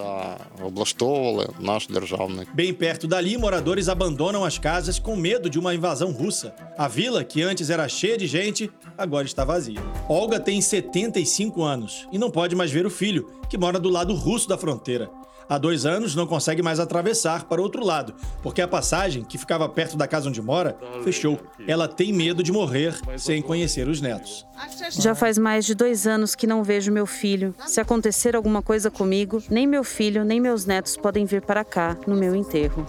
Bem 2.52 2.74
perto 2.74 3.06
dali, 3.06 3.38
moradores 3.38 3.88
abandonam 3.88 4.44
as 4.44 4.58
casas 4.58 4.98
com 4.98 5.16
medo 5.16 5.48
de 5.48 5.58
uma 5.58 5.74
invasão 5.74 6.12
russa. 6.12 6.54
A 6.76 6.86
vila, 6.86 7.24
que 7.24 7.40
antes 7.40 7.70
era 7.70 7.88
cheia 7.88 8.18
de 8.18 8.26
gente, 8.26 8.70
agora 8.98 9.24
está 9.24 9.42
vazia. 9.42 9.80
Olga 10.06 10.38
tem 10.38 10.60
75 10.60 11.62
anos 11.62 12.06
e 12.12 12.18
não 12.18 12.30
pode 12.30 12.54
mais 12.54 12.70
ver 12.70 12.84
o 12.84 12.90
filho, 12.90 13.30
que 13.48 13.56
mora 13.56 13.80
do 13.80 13.88
lado 13.88 14.14
russo 14.14 14.46
da 14.46 14.58
fronteira 14.58 15.10
há 15.48 15.58
dois 15.58 15.86
anos 15.86 16.14
não 16.14 16.26
consegue 16.26 16.62
mais 16.62 16.80
atravessar 16.80 17.44
para 17.44 17.60
o 17.60 17.64
outro 17.64 17.84
lado, 17.84 18.14
porque 18.42 18.62
a 18.62 18.68
passagem, 18.68 19.24
que 19.24 19.38
ficava 19.38 19.68
perto 19.68 19.96
da 19.96 20.06
casa 20.06 20.28
onde 20.28 20.40
mora, 20.40 20.76
fechou. 21.02 21.38
Ela 21.66 21.88
tem 21.88 22.12
medo 22.12 22.42
de 22.42 22.52
morrer 22.52 22.94
sem 23.16 23.42
conhecer 23.42 23.88
os 23.88 24.00
netos. 24.00 24.46
Já 24.90 25.14
faz 25.14 25.38
mais 25.38 25.64
de 25.64 25.74
dois 25.74 26.06
anos 26.06 26.34
que 26.34 26.46
não 26.46 26.62
vejo 26.62 26.92
meu 26.92 27.06
filho. 27.06 27.54
Se 27.66 27.80
acontecer 27.80 28.36
alguma 28.36 28.62
coisa 28.62 28.90
comigo, 28.90 29.42
nem 29.50 29.66
meu 29.66 29.84
filho 29.84 30.24
nem 30.24 30.40
meus 30.40 30.64
netos 30.64 30.96
podem 30.96 31.24
vir 31.24 31.42
para 31.42 31.64
cá 31.64 31.96
no 32.06 32.14
meu 32.14 32.34
enterro. 32.34 32.86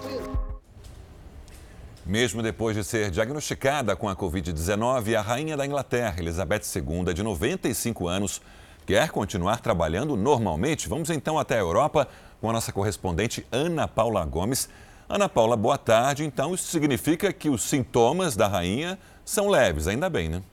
Mesmo 2.05 2.43
depois 2.43 2.75
de 2.75 2.83
ser 2.83 3.09
diagnosticada 3.09 3.95
com 3.95 4.07
a 4.07 4.15
Covid-19, 4.15 5.15
a 5.17 5.21
rainha 5.21 5.57
da 5.57 5.65
Inglaterra, 5.65 6.15
Elizabeth 6.19 6.61
II, 6.75 7.13
de 7.15 7.23
95 7.23 8.07
anos, 8.07 8.41
quer 8.85 9.09
continuar 9.09 9.59
trabalhando 9.59 10.15
normalmente. 10.15 10.87
Vamos 10.87 11.09
então 11.09 11.39
até 11.39 11.55
a 11.55 11.61
Europa 11.61 12.07
com 12.45 12.51
a 12.51 12.53
nossa 12.53 12.71
correspondente 12.71 13.43
Ana 13.51 13.87
Paula 13.87 14.23
Gomes. 14.23 14.69
Ana 15.09 15.27
Paula, 15.27 15.57
boa 15.57 15.79
tarde. 15.79 16.23
Então, 16.23 16.53
isso 16.53 16.67
significa 16.67 17.33
que 17.33 17.49
os 17.49 17.63
sintomas 17.63 18.35
da 18.35 18.47
rainha 18.47 18.99
são 19.25 19.49
leves, 19.49 19.87
ainda 19.87 20.07
bem, 20.11 20.29
né? 20.29 20.43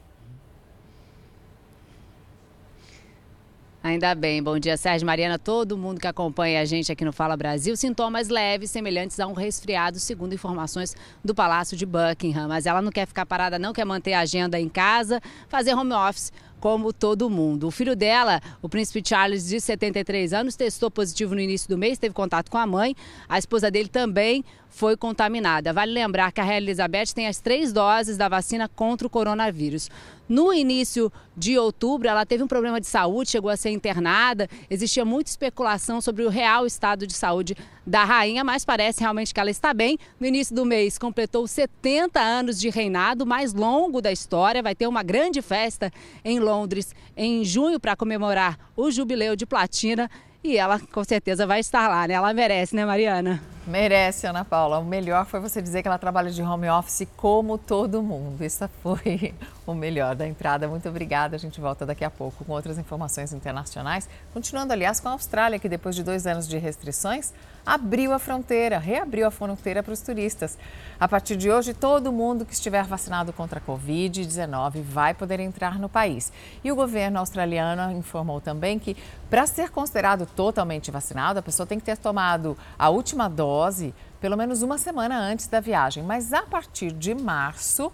Ainda 3.82 4.14
bem. 4.14 4.42
Bom 4.42 4.58
dia, 4.58 4.74
Sérgio 4.78 5.04
Mariana, 5.04 5.38
todo 5.38 5.76
mundo 5.76 6.00
que 6.00 6.06
acompanha 6.06 6.62
a 6.62 6.64
gente 6.64 6.90
aqui 6.90 7.04
no 7.04 7.12
Fala 7.12 7.36
Brasil. 7.36 7.76
Sintomas 7.76 8.28
leves, 8.28 8.70
semelhantes 8.70 9.20
a 9.20 9.26
um 9.26 9.34
resfriado, 9.34 9.98
segundo 9.98 10.32
informações 10.32 10.96
do 11.22 11.34
Palácio 11.34 11.76
de 11.76 11.84
Buckingham. 11.84 12.48
Mas 12.48 12.64
ela 12.64 12.80
não 12.80 12.90
quer 12.90 13.06
ficar 13.06 13.26
parada, 13.26 13.58
não 13.58 13.74
quer 13.74 13.84
manter 13.84 14.14
a 14.14 14.20
agenda 14.20 14.58
em 14.58 14.68
casa, 14.68 15.20
fazer 15.46 15.74
home 15.74 15.92
office 15.92 16.32
como 16.62 16.92
todo 16.92 17.28
mundo. 17.28 17.66
O 17.66 17.72
filho 17.72 17.96
dela, 17.96 18.40
o 18.62 18.68
príncipe 18.68 19.02
Charles, 19.04 19.48
de 19.48 19.60
73 19.60 20.32
anos, 20.32 20.54
testou 20.54 20.92
positivo 20.92 21.34
no 21.34 21.40
início 21.40 21.68
do 21.68 21.76
mês, 21.76 21.98
teve 21.98 22.14
contato 22.14 22.52
com 22.52 22.56
a 22.56 22.64
mãe. 22.64 22.94
A 23.28 23.36
esposa 23.36 23.68
dele 23.68 23.88
também 23.88 24.44
foi 24.68 24.96
contaminada. 24.96 25.72
Vale 25.72 25.90
lembrar 25.92 26.30
que 26.30 26.40
a 26.40 26.44
Rainha 26.44 26.58
Elizabeth 26.58 27.06
tem 27.14 27.26
as 27.26 27.40
três 27.40 27.72
doses 27.72 28.16
da 28.16 28.28
vacina 28.28 28.68
contra 28.68 29.08
o 29.08 29.10
coronavírus. 29.10 29.90
No 30.28 30.52
início 30.52 31.12
de 31.36 31.58
outubro, 31.58 32.08
ela 32.08 32.24
teve 32.24 32.44
um 32.44 32.48
problema 32.48 32.80
de 32.80 32.86
saúde, 32.86 33.30
chegou 33.30 33.50
a 33.50 33.56
ser 33.56 33.70
internada. 33.70 34.48
Existia 34.70 35.04
muita 35.04 35.30
especulação 35.30 36.00
sobre 36.00 36.22
o 36.22 36.28
real 36.28 36.64
estado 36.64 37.08
de 37.08 37.12
saúde 37.12 37.56
da 37.86 38.04
rainha, 38.04 38.44
mas 38.44 38.64
parece 38.64 39.00
realmente 39.00 39.34
que 39.34 39.40
ela 39.40 39.50
está 39.50 39.74
bem. 39.74 39.98
No 40.18 40.26
início 40.26 40.54
do 40.54 40.64
mês, 40.64 40.98
completou 40.98 41.46
70 41.46 42.20
anos 42.20 42.58
de 42.58 42.70
reinado, 42.70 43.26
mais 43.26 43.52
longo 43.52 44.00
da 44.00 44.12
história. 44.12 44.62
Vai 44.62 44.74
ter 44.74 44.86
uma 44.86 45.02
grande 45.02 45.42
festa 45.42 45.90
em 46.24 46.38
Londres 46.38 46.94
em 47.16 47.44
junho 47.44 47.80
para 47.80 47.96
comemorar 47.96 48.58
o 48.76 48.90
jubileu 48.90 49.36
de 49.36 49.46
platina. 49.46 50.10
E 50.44 50.56
ela 50.56 50.80
com 50.80 51.04
certeza 51.04 51.46
vai 51.46 51.60
estar 51.60 51.88
lá, 51.88 52.06
né? 52.08 52.14
Ela 52.14 52.32
merece, 52.34 52.74
né, 52.74 52.84
Mariana? 52.84 53.40
Merece, 53.64 54.26
Ana 54.26 54.44
Paula. 54.44 54.80
O 54.80 54.84
melhor 54.84 55.24
foi 55.24 55.38
você 55.38 55.62
dizer 55.62 55.82
que 55.82 55.88
ela 55.88 55.98
trabalha 55.98 56.32
de 56.32 56.42
home 56.42 56.68
office 56.68 57.06
como 57.16 57.56
todo 57.56 58.02
mundo. 58.02 58.44
Isso 58.44 58.68
foi 58.82 59.32
o 59.64 59.72
melhor 59.72 60.16
da 60.16 60.26
entrada. 60.26 60.66
Muito 60.66 60.88
obrigada. 60.88 61.36
A 61.36 61.38
gente 61.38 61.60
volta 61.60 61.86
daqui 61.86 62.04
a 62.04 62.10
pouco 62.10 62.44
com 62.44 62.52
outras 62.52 62.76
informações 62.76 63.32
internacionais. 63.32 64.08
Continuando, 64.34 64.72
aliás, 64.72 64.98
com 64.98 65.08
a 65.08 65.12
Austrália, 65.12 65.60
que 65.60 65.68
depois 65.68 65.94
de 65.94 66.02
dois 66.02 66.26
anos 66.26 66.48
de 66.48 66.58
restrições, 66.58 67.32
abriu 67.64 68.12
a 68.12 68.18
fronteira, 68.18 68.78
reabriu 68.78 69.26
a 69.26 69.30
fronteira 69.30 69.82
para 69.82 69.92
os 69.92 70.00
turistas. 70.00 70.58
A 70.98 71.08
partir 71.08 71.36
de 71.36 71.50
hoje, 71.50 71.74
todo 71.74 72.12
mundo 72.12 72.44
que 72.44 72.52
estiver 72.52 72.84
vacinado 72.84 73.32
contra 73.32 73.58
a 73.58 73.62
Covid-19 73.62 74.82
vai 74.82 75.14
poder 75.14 75.40
entrar 75.40 75.78
no 75.78 75.88
país. 75.88 76.32
E 76.62 76.70
o 76.70 76.76
governo 76.76 77.18
australiano 77.18 77.96
informou 77.96 78.40
também 78.40 78.78
que, 78.78 78.96
para 79.30 79.46
ser 79.46 79.70
considerado 79.70 80.26
totalmente 80.26 80.90
vacinado, 80.90 81.38
a 81.38 81.42
pessoa 81.42 81.66
tem 81.66 81.78
que 81.78 81.84
ter 81.84 81.96
tomado 81.96 82.56
a 82.78 82.88
última 82.88 83.28
dose 83.28 83.94
pelo 84.20 84.36
menos 84.36 84.62
uma 84.62 84.78
semana 84.78 85.18
antes 85.18 85.48
da 85.48 85.58
viagem. 85.58 86.02
Mas 86.02 86.32
a 86.32 86.42
partir 86.42 86.92
de 86.92 87.12
março, 87.14 87.90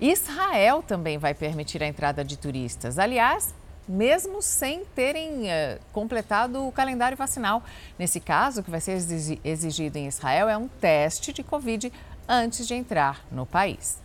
Israel 0.00 0.82
também 0.82 1.18
vai 1.18 1.34
permitir 1.34 1.82
a 1.82 1.86
entrada 1.86 2.24
de 2.24 2.38
turistas. 2.38 2.98
Aliás, 2.98 3.54
mesmo 3.88 4.42
sem 4.42 4.84
terem 4.94 5.44
uh, 5.44 5.78
completado 5.92 6.66
o 6.66 6.70
calendário 6.70 7.16
vacinal. 7.16 7.62
Nesse 7.98 8.20
caso, 8.20 8.60
o 8.60 8.64
que 8.64 8.70
vai 8.70 8.80
ser 8.80 8.98
exigido 9.44 9.96
em 9.96 10.06
Israel 10.06 10.48
é 10.48 10.56
um 10.56 10.68
teste 10.68 11.32
de 11.32 11.42
Covid 11.42 11.92
antes 12.28 12.66
de 12.66 12.74
entrar 12.74 13.24
no 13.32 13.46
país. 13.46 13.98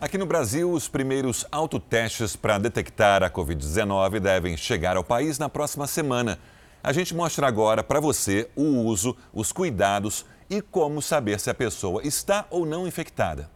Aqui 0.00 0.18
no 0.18 0.26
Brasil, 0.26 0.70
os 0.70 0.86
primeiros 0.86 1.46
autotestes 1.50 2.36
para 2.36 2.58
detectar 2.58 3.22
a 3.22 3.30
Covid-19 3.30 4.20
devem 4.20 4.56
chegar 4.56 4.96
ao 4.96 5.04
país 5.04 5.38
na 5.38 5.48
próxima 5.48 5.86
semana. 5.86 6.38
A 6.82 6.92
gente 6.92 7.14
mostra 7.14 7.46
agora 7.46 7.82
para 7.82 8.00
você 8.00 8.50
o 8.54 8.82
uso, 8.82 9.16
os 9.32 9.50
cuidados 9.50 10.26
e 10.50 10.60
como 10.60 11.00
saber 11.00 11.40
se 11.40 11.48
a 11.48 11.54
pessoa 11.54 12.06
está 12.06 12.44
ou 12.50 12.66
não 12.66 12.86
infectada. 12.86 13.53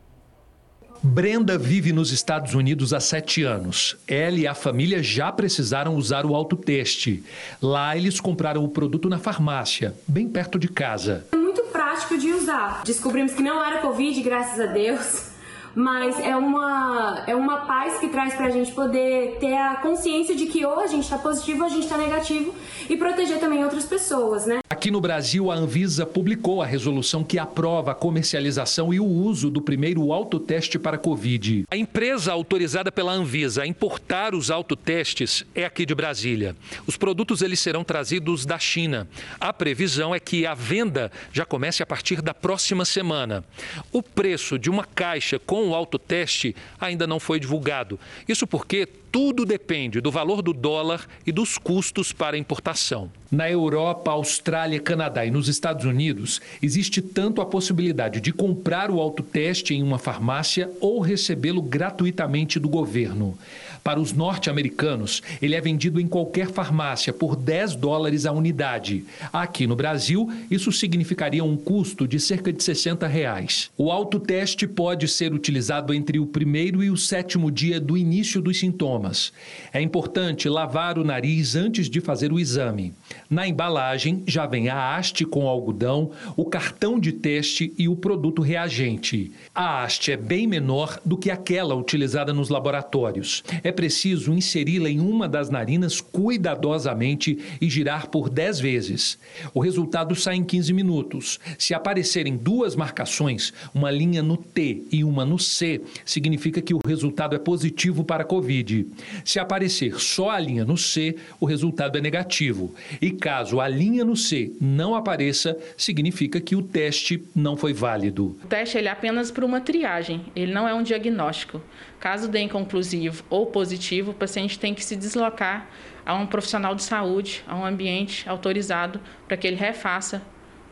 Brenda 1.03 1.57
vive 1.57 1.93
nos 1.93 2.11
Estados 2.11 2.55
Unidos 2.55 2.93
há 2.93 3.01
sete 3.01 3.45
anos. 3.45 3.97
Ela 4.07 4.37
e 4.37 4.47
a 4.47 4.55
família 4.55 5.03
já 5.03 5.31
precisaram 5.31 5.95
usar 5.95 6.27
o 6.27 6.35
autoteste. 6.35 7.23
Lá 7.63 7.97
eles 7.97 8.21
compraram 8.21 8.65
o 8.65 8.69
produto 8.69 9.09
na 9.09 9.19
farmácia, 9.19 9.95
bem 10.07 10.29
perto 10.29 10.59
de 10.59 10.69
casa. 10.69 11.25
É 11.33 11.37
muito 11.37 11.63
prático 11.65 12.19
de 12.19 12.33
usar. 12.33 12.83
Descobrimos 12.85 13.33
que 13.33 13.43
não 13.43 13.65
era 13.65 13.81
Covid, 13.81 14.21
graças 14.23 14.59
a 14.59 14.67
Deus 14.67 15.38
mas 15.79 16.19
é 16.19 16.35
uma, 16.35 17.23
é 17.25 17.37
uma 17.37 17.59
paz 17.59 18.01
que 18.01 18.09
traz 18.09 18.35
pra 18.35 18.51
gente 18.51 18.73
poder 18.73 19.37
ter 19.39 19.55
a 19.55 19.77
consciência 19.77 20.35
de 20.35 20.47
que 20.47 20.67
ou 20.67 20.81
a 20.81 20.89
gente 20.89 21.09
tá 21.09 21.17
positivo 21.17 21.61
ou 21.61 21.67
a 21.67 21.69
gente 21.69 21.87
tá 21.87 21.97
negativo 21.97 22.53
e 22.91 22.97
proteger 22.97 23.39
também 23.39 23.63
outras 23.63 23.85
pessoas, 23.85 24.45
né? 24.45 24.59
Aqui 24.69 24.91
no 24.91 25.01
Brasil, 25.01 25.53
a 25.53 25.55
Anvisa 25.55 26.05
publicou 26.05 26.61
a 26.61 26.67
resolução 26.67 27.23
que 27.23 27.39
aprova 27.39 27.93
a 27.93 27.95
comercialização 27.95 28.93
e 28.93 28.99
o 28.99 29.05
uso 29.05 29.51
do 29.51 29.63
primeiro 29.63 30.13
autoteste 30.13 30.81
para 30.81 30.99
Covid. 30.99 31.65
A 31.71 31.77
empresa 31.77 32.33
autorizada 32.33 32.91
pela 32.91 33.13
Anvisa 33.13 33.63
a 33.63 33.67
importar 33.67 34.35
os 34.35 34.51
autotestes 34.51 35.47
é 35.55 35.65
aqui 35.65 35.87
de 35.87 35.95
Brasília. 35.95 36.57
Os 36.89 36.97
produtos 36.97 37.41
eles 37.41 37.61
serão 37.61 37.85
trazidos 37.85 38.45
da 38.45 38.59
China. 38.59 39.07
A 39.41 39.53
previsão 39.53 40.13
é 40.13 40.19
que 40.19 40.45
a 40.45 40.55
venda 40.55 41.13
já 41.33 41.45
comece 41.45 41.85
a 41.85 41.87
partir 41.87 42.21
da 42.21 42.35
próxima 42.35 42.85
semana. 42.85 43.45
O 43.93 44.03
preço 44.03 44.59
de 44.59 44.69
uma 44.69 44.85
caixa 44.85 45.39
com 45.39 45.68
o 45.69 45.75
autoteste 45.75 46.55
ainda 46.81 47.07
não 47.07 47.21
foi 47.21 47.39
divulgado. 47.39 47.99
Isso 48.27 48.47
porque 48.47 48.87
tudo 49.11 49.45
depende 49.45 50.01
do 50.01 50.11
valor 50.11 50.43
do 50.43 50.53
dólar 50.53 51.07
e 51.27 51.33
dos 51.33 51.57
custos 51.57 52.13
para 52.13 52.37
importação. 52.37 53.11
Na 53.31 53.51
Europa, 53.51 54.11
Austrália, 54.11 54.81
Canadá 54.81 55.25
e 55.25 55.31
nos 55.31 55.49
Estados 55.49 55.85
Unidos, 55.85 56.41
existe 56.63 57.01
tanto 57.01 57.41
a 57.41 57.47
possibilidade 57.47 58.21
de 58.21 58.33
comprar 58.33 58.91
o 58.91 59.01
autoteste 59.01 59.75
em 59.75 59.83
uma 59.83 59.99
farmácia 59.99 60.71
ou 60.81 61.01
recebê-lo 61.01 61.63
gratuitamente 61.63 62.59
do 62.59 62.69
governo. 62.69 63.37
Para 63.83 64.01
os 64.01 64.13
norte-americanos, 64.13 65.23
ele 65.41 65.55
é 65.55 65.61
vendido 65.61 66.01
em 66.01 66.07
qualquer 66.07 66.49
farmácia 66.49 67.13
por 67.13 67.37
10 67.37 67.77
dólares 67.77 68.27
a 68.27 68.33
unidade. 68.33 69.05
Aqui 69.33 69.67
no 69.67 69.77
Brasil, 69.77 70.31
isso 70.51 70.71
significaria 70.73 71.45
um 71.45 71.57
custo 71.57 72.07
de 72.07 72.21
cerca 72.21 72.53
de 72.53 72.63
60 72.63 73.07
reais. 73.07 73.71
O 73.77 73.91
autoteste 73.91 74.67
pode 74.67 75.09
ser 75.09 75.33
utilizado 75.33 75.95
entre 75.95 76.19
o 76.19 76.27
primeiro 76.27 76.83
e 76.83 76.91
o 76.91 76.97
sétimo 76.97 77.51
dia 77.51 77.81
do 77.81 77.97
início 77.97 78.41
dos 78.41 78.59
sintomas. 78.59 79.33
É 79.73 79.81
importante 79.81 80.49
lavar 80.49 80.99
o 80.99 81.05
nariz 81.05 81.57
antes 81.57 81.89
de 81.89 82.01
fazer 82.01 82.33
o 82.33 82.39
exame. 82.39 82.93
Na 83.29 83.47
embalagem 83.47 84.23
já 84.27 84.47
vem 84.47 84.69
a 84.69 84.97
haste 84.97 85.25
com 85.25 85.49
algodão, 85.49 86.11
o 86.37 86.45
cartão 86.45 86.99
de 86.99 87.13
teste 87.13 87.73
e 87.79 87.89
o 87.89 87.97
produto 87.97 88.43
reagente. 88.43 89.33
A 89.55 89.83
haste 89.83 90.13
é 90.13 90.17
bem 90.17 90.47
menor 90.47 91.01
do 91.05 91.17
que 91.17 91.31
aquela 91.31 91.75
utilizada 91.75 92.33
nos 92.33 92.49
laboratórios. 92.49 93.43
Preciso 93.73 94.33
inseri-la 94.33 94.89
em 94.89 95.01
uma 95.01 95.29
das 95.29 95.51
narinas 95.51 96.01
cuidadosamente 96.01 97.39
e 97.61 97.69
girar 97.69 98.09
por 98.09 98.29
10 98.29 98.61
vezes. 98.61 99.19
O 99.53 99.61
resultado 99.61 100.15
sai 100.15 100.37
em 100.37 100.45
15 100.45 100.73
minutos. 100.73 101.39
Se 101.59 101.75
aparecerem 101.75 102.37
duas 102.37 102.75
marcações, 102.75 103.53
uma 103.75 103.91
linha 103.91 104.23
no 104.23 104.37
T 104.37 104.85
e 104.91 105.05
uma 105.05 105.25
no 105.25 105.39
C, 105.39 105.81
significa 106.05 106.61
que 106.61 106.75
o 106.75 106.81
resultado 106.85 107.35
é 107.35 107.39
positivo 107.39 108.05
para 108.05 108.23
a 108.23 108.27
Covid. 108.27 108.87
Se 109.25 109.39
aparecer 109.39 109.99
só 110.01 110.31
a 110.31 110.39
linha 110.39 110.65
no 110.65 110.77
C, 110.77 111.17
o 111.41 111.47
resultado 111.47 111.99
é 111.99 112.01
negativo. 112.01 112.75
E 113.01 113.11
caso 113.11 113.61
a 113.61 113.69
linha 113.69 114.05
no 114.05 114.17
C 114.17 114.53
não 114.61 114.95
apareça, 114.95 115.57
significa 115.77 116.41
que 116.41 116.57
o 116.57 116.63
teste 116.63 117.23
não 117.35 117.57
foi 117.57 117.73
válido. 117.73 118.37
O 118.43 118.47
teste 118.47 118.79
ele 118.79 118.89
é 118.89 118.91
apenas 118.91 119.31
para 119.31 119.45
uma 119.45 119.61
triagem, 119.61 120.25
ele 120.35 120.53
não 120.53 120.69
é 120.69 120.75
um 120.75 120.83
diagnóstico. 120.83 121.61
Caso 122.01 122.29
dê 122.29 122.41
inconclusivo 122.41 123.25
ou 123.29 123.47
positivo, 123.47 124.13
o 124.13 124.15
paciente 124.15 124.59
tem 124.59 124.73
que 124.73 124.85
se 124.85 124.95
deslocar 124.95 125.67
a 126.07 126.15
um 126.15 126.27
profissional 126.27 126.75
de 126.75 126.83
saúde, 126.83 127.43
a 127.47 127.57
um 127.57 127.65
ambiente 127.65 128.29
autorizado, 128.29 129.01
para 129.27 129.37
que 129.37 129.47
ele 129.47 129.57
refaça 129.57 130.23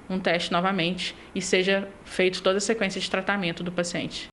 um 0.09 0.21
teste 0.21 0.53
novamente 0.53 1.17
e 1.35 1.43
seja 1.43 1.89
feito 2.05 2.43
toda 2.43 2.59
a 2.59 2.61
sequência 2.61 3.01
de 3.01 3.11
tratamento 3.11 3.65
do 3.65 3.73
paciente. 3.73 4.29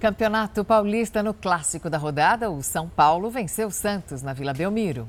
Campeonato 0.00 0.64
Paulista 0.64 1.22
no 1.22 1.32
clássico 1.32 1.88
da 1.88 1.96
rodada, 1.96 2.50
o 2.50 2.62
São 2.62 2.88
Paulo 2.88 3.30
venceu 3.30 3.68
o 3.68 3.70
Santos 3.70 4.22
na 4.22 4.32
Vila 4.32 4.52
Belmiro. 4.52 5.08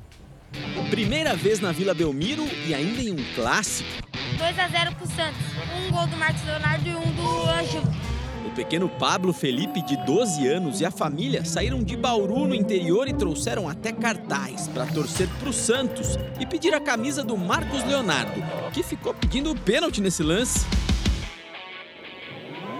Primeira 0.89 1.35
vez 1.35 1.59
na 1.59 1.71
Vila 1.71 1.93
Belmiro 1.93 2.45
e 2.65 2.73
ainda 2.73 3.01
em 3.01 3.11
um 3.11 3.35
clássico. 3.35 3.89
2 4.37 4.59
a 4.59 4.67
0 4.67 4.95
pro 4.95 5.07
Santos. 5.07 5.41
Um 5.75 5.91
gol 5.91 6.07
do 6.07 6.15
Marcos 6.15 6.45
Leonardo 6.45 6.87
e 6.87 6.95
um 6.95 7.11
do 7.11 7.49
Anjo. 7.49 8.14
O 8.55 8.63
pequeno 8.63 8.87
Pablo 8.87 9.33
Felipe, 9.33 9.81
de 9.81 9.97
12 9.97 10.47
anos, 10.47 10.79
e 10.79 10.85
a 10.85 10.89
família 10.89 11.43
saíram 11.43 11.83
de 11.83 11.97
Bauru, 11.97 12.47
no 12.47 12.55
interior, 12.55 13.05
e 13.05 13.13
trouxeram 13.13 13.67
até 13.67 13.91
cartaz 13.91 14.69
para 14.69 14.85
torcer 14.85 15.27
pro 15.39 15.51
Santos 15.51 16.17
e 16.39 16.45
pedir 16.45 16.73
a 16.73 16.79
camisa 16.79 17.21
do 17.21 17.35
Marcos 17.35 17.83
Leonardo, 17.83 18.41
que 18.71 18.81
ficou 18.81 19.13
pedindo 19.13 19.51
o 19.51 19.59
pênalti 19.59 19.99
nesse 19.99 20.23
lance. 20.23 20.65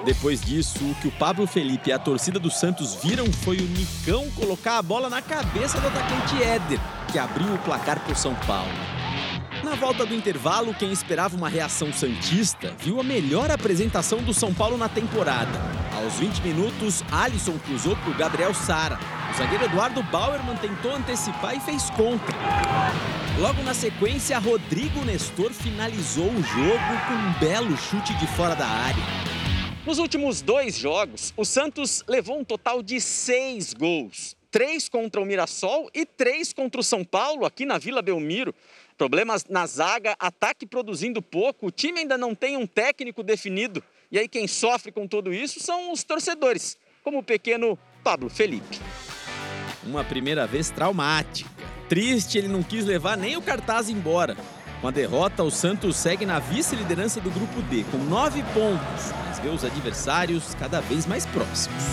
Depois 0.06 0.40
disso, 0.40 0.80
o 0.82 0.96
que 0.96 1.10
o 1.10 1.12
Pablo 1.12 1.46
Felipe 1.46 1.90
e 1.90 1.94
a 1.94 2.00
torcida 2.00 2.40
do 2.40 2.50
Santos 2.50 2.96
viram 3.04 3.26
foi 3.26 3.58
o 3.58 3.68
Nicão 3.68 4.32
colocar 4.32 4.78
a 4.78 4.82
bola 4.82 5.10
na 5.10 5.22
cabeça 5.22 5.78
do 5.82 5.88
atacante 5.88 6.42
Éder, 6.42 6.80
que 7.12 7.20
abriu 7.20 7.54
o 7.54 7.58
placar 7.58 8.00
para 8.00 8.14
o 8.14 8.16
São 8.16 8.34
Paulo. 8.48 8.95
Na 9.66 9.74
volta 9.74 10.06
do 10.06 10.14
intervalo, 10.14 10.76
quem 10.76 10.92
esperava 10.92 11.36
uma 11.36 11.50
reação 11.50 11.92
santista 11.92 12.76
viu 12.78 13.00
a 13.00 13.04
melhor 13.04 13.50
apresentação 13.50 14.22
do 14.22 14.32
São 14.32 14.54
Paulo 14.54 14.78
na 14.78 14.88
temporada. 14.88 15.50
Aos 15.96 16.20
20 16.20 16.44
minutos, 16.44 17.04
Alisson 17.12 17.58
cruzou 17.58 17.96
para 17.96 18.12
o 18.12 18.14
Gabriel 18.14 18.54
Sara. 18.54 19.00
O 19.34 19.36
zagueiro 19.36 19.66
Eduardo 19.66 20.04
Bauerman 20.04 20.56
tentou 20.58 20.94
antecipar 20.94 21.58
e 21.58 21.60
fez 21.60 21.90
contra. 21.90 22.38
Logo 23.40 23.64
na 23.64 23.74
sequência, 23.74 24.38
Rodrigo 24.38 25.04
Nestor 25.04 25.52
finalizou 25.52 26.30
o 26.30 26.44
jogo 26.44 27.02
com 27.08 27.14
um 27.16 27.40
belo 27.40 27.76
chute 27.76 28.14
de 28.20 28.28
fora 28.28 28.56
da 28.56 28.68
área. 28.68 29.04
Nos 29.84 29.98
últimos 29.98 30.44
dois 30.44 30.78
jogos, 30.78 31.34
o 31.36 31.44
Santos 31.44 32.04
levou 32.08 32.38
um 32.38 32.44
total 32.44 32.84
de 32.84 33.02
seis 33.02 33.74
gols. 33.74 34.36
Três 34.52 34.88
contra 34.88 35.20
o 35.20 35.26
Mirassol 35.26 35.90
e 35.94 36.06
três 36.06 36.54
contra 36.54 36.80
o 36.80 36.84
São 36.84 37.04
Paulo, 37.04 37.46
aqui 37.46 37.66
na 37.66 37.78
Vila 37.78 38.02
Belmiro. 38.02 38.56
Problemas 38.98 39.44
na 39.50 39.66
zaga, 39.66 40.16
ataque 40.18 40.66
produzindo 40.66 41.22
pouco, 41.22 41.68
o 41.68 41.72
time 41.72 42.00
ainda 42.00 42.18
não 42.18 42.34
tem 42.34 42.56
um 42.56 42.66
técnico 42.66 43.24
definido. 43.24 43.84
E 44.10 44.18
aí 44.18 44.28
quem 44.28 44.48
sofre 44.48 44.90
com 44.90 45.06
tudo 45.06 45.34
isso 45.34 45.60
são 45.60 45.92
os 45.92 46.02
torcedores, 46.02 46.78
como 47.04 47.20
o 47.20 47.24
pequeno 47.24 47.78
Pablo 48.02 48.30
Felipe. 48.30 48.80
Uma 49.84 50.04
primeira 50.04 50.48
vez 50.48 50.70
traumática. 50.70 51.50
Triste, 51.90 52.38
ele 52.38 52.48
não 52.48 52.64
quis 52.64 52.86
levar 52.86 53.18
nem 53.18 53.36
o 53.36 53.42
cartaz 53.42 53.90
embora. 53.90 54.38
Com 54.80 54.88
a 54.88 54.92
derrota, 54.92 55.44
o 55.44 55.52
Santos 55.52 55.98
segue 55.98 56.26
na 56.26 56.40
vice-liderança 56.40 57.20
do 57.20 57.30
grupo 57.30 57.62
D, 57.64 57.84
com 57.92 57.98
nove 57.98 58.44
pontos, 58.54 59.12
mas 59.28 59.40
vê 59.40 59.50
os 59.50 59.66
adversários 59.66 60.56
cada 60.56 60.80
vez 60.80 61.06
mais 61.06 61.26
próximos. 61.26 61.84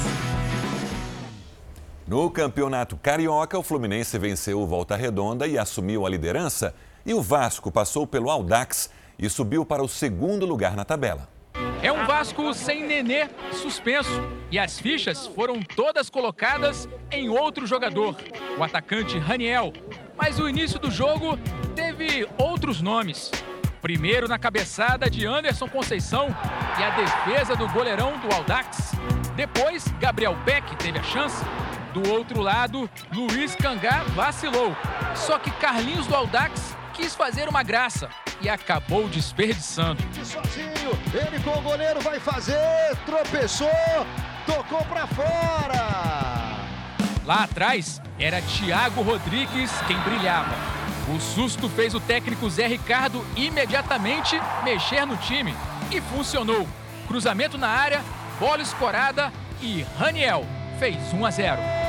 No 2.07 2.31
Campeonato 2.31 2.97
Carioca, 2.97 3.59
o 3.59 3.63
Fluminense 3.63 4.17
venceu 4.19 4.61
o 4.61 4.67
Volta 4.67 4.95
Redonda 4.95 5.49
e 5.49 5.59
assumiu 5.59 6.07
a 6.07 6.11
liderança. 6.11 6.75
E 7.05 7.13
o 7.13 7.21
Vasco 7.21 7.71
passou 7.71 8.07
pelo 8.07 8.31
Audax 8.31 8.91
e 9.19 9.29
subiu 9.29 9.65
para 9.65 9.83
o 9.83 9.89
segundo 9.89 10.47
lugar 10.47 10.77
na 10.77 10.85
tabela. 10.85 11.29
É 11.83 11.91
um 11.91 12.07
Vasco 12.07 12.55
sem 12.55 12.87
Nenê, 12.87 13.29
suspenso. 13.53 14.23
E 14.53 14.59
as 14.59 14.79
fichas 14.79 15.27
foram 15.27 15.61
todas 15.61 16.09
colocadas 16.09 16.89
em 17.11 17.29
outro 17.29 17.67
jogador, 17.67 18.17
o 18.57 18.63
atacante 18.63 19.19
Raniel. 19.19 19.73
Mas 20.17 20.39
o 20.39 20.49
início 20.49 20.79
do 20.79 20.91
jogo 20.91 21.37
teve 21.75 22.29
outros 22.39 22.81
nomes. 22.81 23.33
Primeiro 23.81 24.29
na 24.29 24.39
cabeçada 24.39 25.11
de 25.11 25.27
Anderson 25.27 25.67
Conceição 25.67 26.29
e 26.79 26.83
a 26.85 26.91
defesa 26.91 27.57
do 27.57 27.69
goleirão 27.71 28.17
do 28.21 28.33
Audax. 28.33 28.93
Depois, 29.35 29.89
Gabriel 29.99 30.37
Beck 30.45 30.77
teve 30.77 31.01
a 31.01 31.03
chance. 31.03 31.45
Do 31.93 32.09
outro 32.13 32.41
lado, 32.41 32.89
Luiz 33.13 33.57
Cangá 33.57 34.05
vacilou. 34.15 34.77
Só 35.17 35.37
que 35.39 35.51
Carlinhos 35.51 36.07
do 36.07 36.15
Audax 36.15 36.77
quis 36.93 37.15
fazer 37.15 37.49
uma 37.49 37.63
graça 37.63 38.09
e 38.41 38.49
acabou 38.49 39.09
desperdiçando. 39.09 40.03
Sozinho, 40.25 40.93
ele 41.13 41.43
com 41.43 41.59
o 41.59 41.63
goleiro 41.63 42.01
vai 42.01 42.21
fazer, 42.21 42.97
tropeçou, 43.07 43.69
tocou 44.47 44.85
para 44.85 45.07
fora. 45.07 46.63
Lá 47.25 47.45
atrás 47.45 48.01
era 48.19 48.43
Thiago 48.43 49.03
Rodrigues 49.03 49.71
quem 49.87 49.99
brilhava. 50.01 50.55
O 51.15 51.21
susto 51.21 51.69
fez 51.69 51.95
o 51.95 52.01
técnico 52.01 52.49
Zé 52.49 52.67
Ricardo 52.67 53.25
imediatamente 53.37 54.41
mexer 54.65 55.05
no 55.05 55.17
time 55.17 55.55
e 55.91 56.01
funcionou. 56.01 56.67
Cruzamento 57.09 57.59
na 57.59 57.69
área, 57.69 58.03
bola 58.39 58.63
escorada 58.63 59.33
e 59.61 59.85
Raniel 59.99 60.47
fez 60.79 61.13
1 61.13 61.27
a 61.27 61.31
0. 61.31 61.82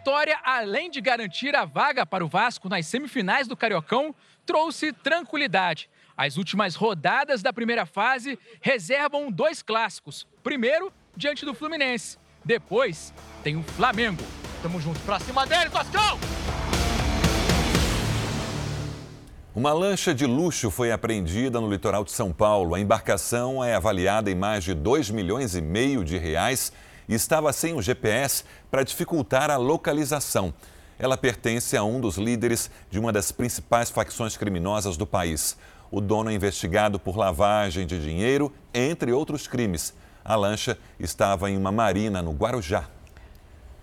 Vitória, 0.00 0.38
além 0.42 0.90
de 0.90 0.98
garantir 0.98 1.54
a 1.54 1.66
vaga 1.66 2.06
para 2.06 2.24
o 2.24 2.28
Vasco 2.28 2.70
nas 2.70 2.86
semifinais 2.86 3.46
do 3.46 3.54
Cariocão, 3.54 4.14
trouxe 4.46 4.94
tranquilidade. 4.94 5.90
As 6.16 6.38
últimas 6.38 6.74
rodadas 6.74 7.42
da 7.42 7.52
primeira 7.52 7.84
fase 7.84 8.38
reservam 8.62 9.30
dois 9.30 9.60
clássicos. 9.60 10.26
Primeiro, 10.42 10.90
diante 11.14 11.44
do 11.44 11.52
Fluminense. 11.52 12.16
Depois, 12.42 13.12
tem 13.44 13.56
o 13.58 13.62
Flamengo. 13.62 14.24
Tamo 14.62 14.80
junto 14.80 14.98
pra 15.00 15.20
cima 15.20 15.46
dele, 15.46 15.68
Costão! 15.68 16.18
Uma 19.54 19.74
lancha 19.74 20.14
de 20.14 20.24
luxo 20.24 20.70
foi 20.70 20.92
apreendida 20.92 21.60
no 21.60 21.70
litoral 21.70 22.04
de 22.04 22.12
São 22.12 22.32
Paulo. 22.32 22.74
A 22.74 22.80
embarcação 22.80 23.62
é 23.62 23.74
avaliada 23.74 24.30
em 24.30 24.34
mais 24.34 24.64
de 24.64 24.72
2 24.72 25.10
milhões 25.10 25.54
e 25.54 25.60
meio 25.60 26.02
de 26.02 26.16
reais 26.16 26.72
e 27.10 27.14
estava 27.14 27.52
sem 27.52 27.74
o 27.74 27.82
GPS 27.82 28.44
para 28.70 28.84
dificultar 28.84 29.50
a 29.50 29.56
localização. 29.56 30.54
Ela 30.96 31.16
pertence 31.16 31.76
a 31.76 31.82
um 31.82 32.00
dos 32.00 32.16
líderes 32.16 32.70
de 32.88 33.00
uma 33.00 33.12
das 33.12 33.32
principais 33.32 33.90
facções 33.90 34.36
criminosas 34.36 34.96
do 34.96 35.06
país. 35.06 35.56
O 35.90 36.00
dono 36.00 36.30
é 36.30 36.34
investigado 36.34 37.00
por 37.00 37.16
lavagem 37.16 37.84
de 37.84 38.00
dinheiro, 38.00 38.52
entre 38.72 39.10
outros 39.10 39.48
crimes. 39.48 39.92
A 40.24 40.36
lancha 40.36 40.78
estava 41.00 41.50
em 41.50 41.56
uma 41.56 41.72
marina 41.72 42.22
no 42.22 42.30
Guarujá. 42.30 42.88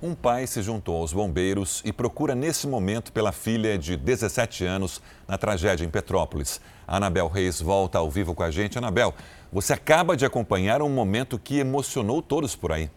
Um 0.02 0.14
pai 0.14 0.48
se 0.48 0.62
juntou 0.62 1.02
aos 1.02 1.12
bombeiros 1.12 1.82
e 1.84 1.92
procura 1.92 2.36
nesse 2.36 2.68
momento 2.68 3.12
pela 3.12 3.32
filha 3.32 3.78
de 3.78 3.98
17 3.98 4.64
anos 4.64 5.02
na 5.28 5.38
tragédia 5.38 5.84
em 5.84 5.90
Petrópolis. 5.90 6.62
A 6.88 6.98
Anabel 6.98 7.28
Reis 7.28 7.60
volta 7.60 7.98
ao 7.98 8.10
vivo 8.10 8.36
com 8.36 8.44
a 8.44 8.52
gente. 8.52 8.78
Anabel, 8.78 9.14
você 9.52 9.74
acaba 9.74 10.16
de 10.16 10.24
acompanhar 10.24 10.82
um 10.82 10.90
momento 10.90 11.40
que 11.40 11.58
emocionou 11.58 12.22
todos 12.22 12.56
por 12.56 12.72
aí. 12.72 12.90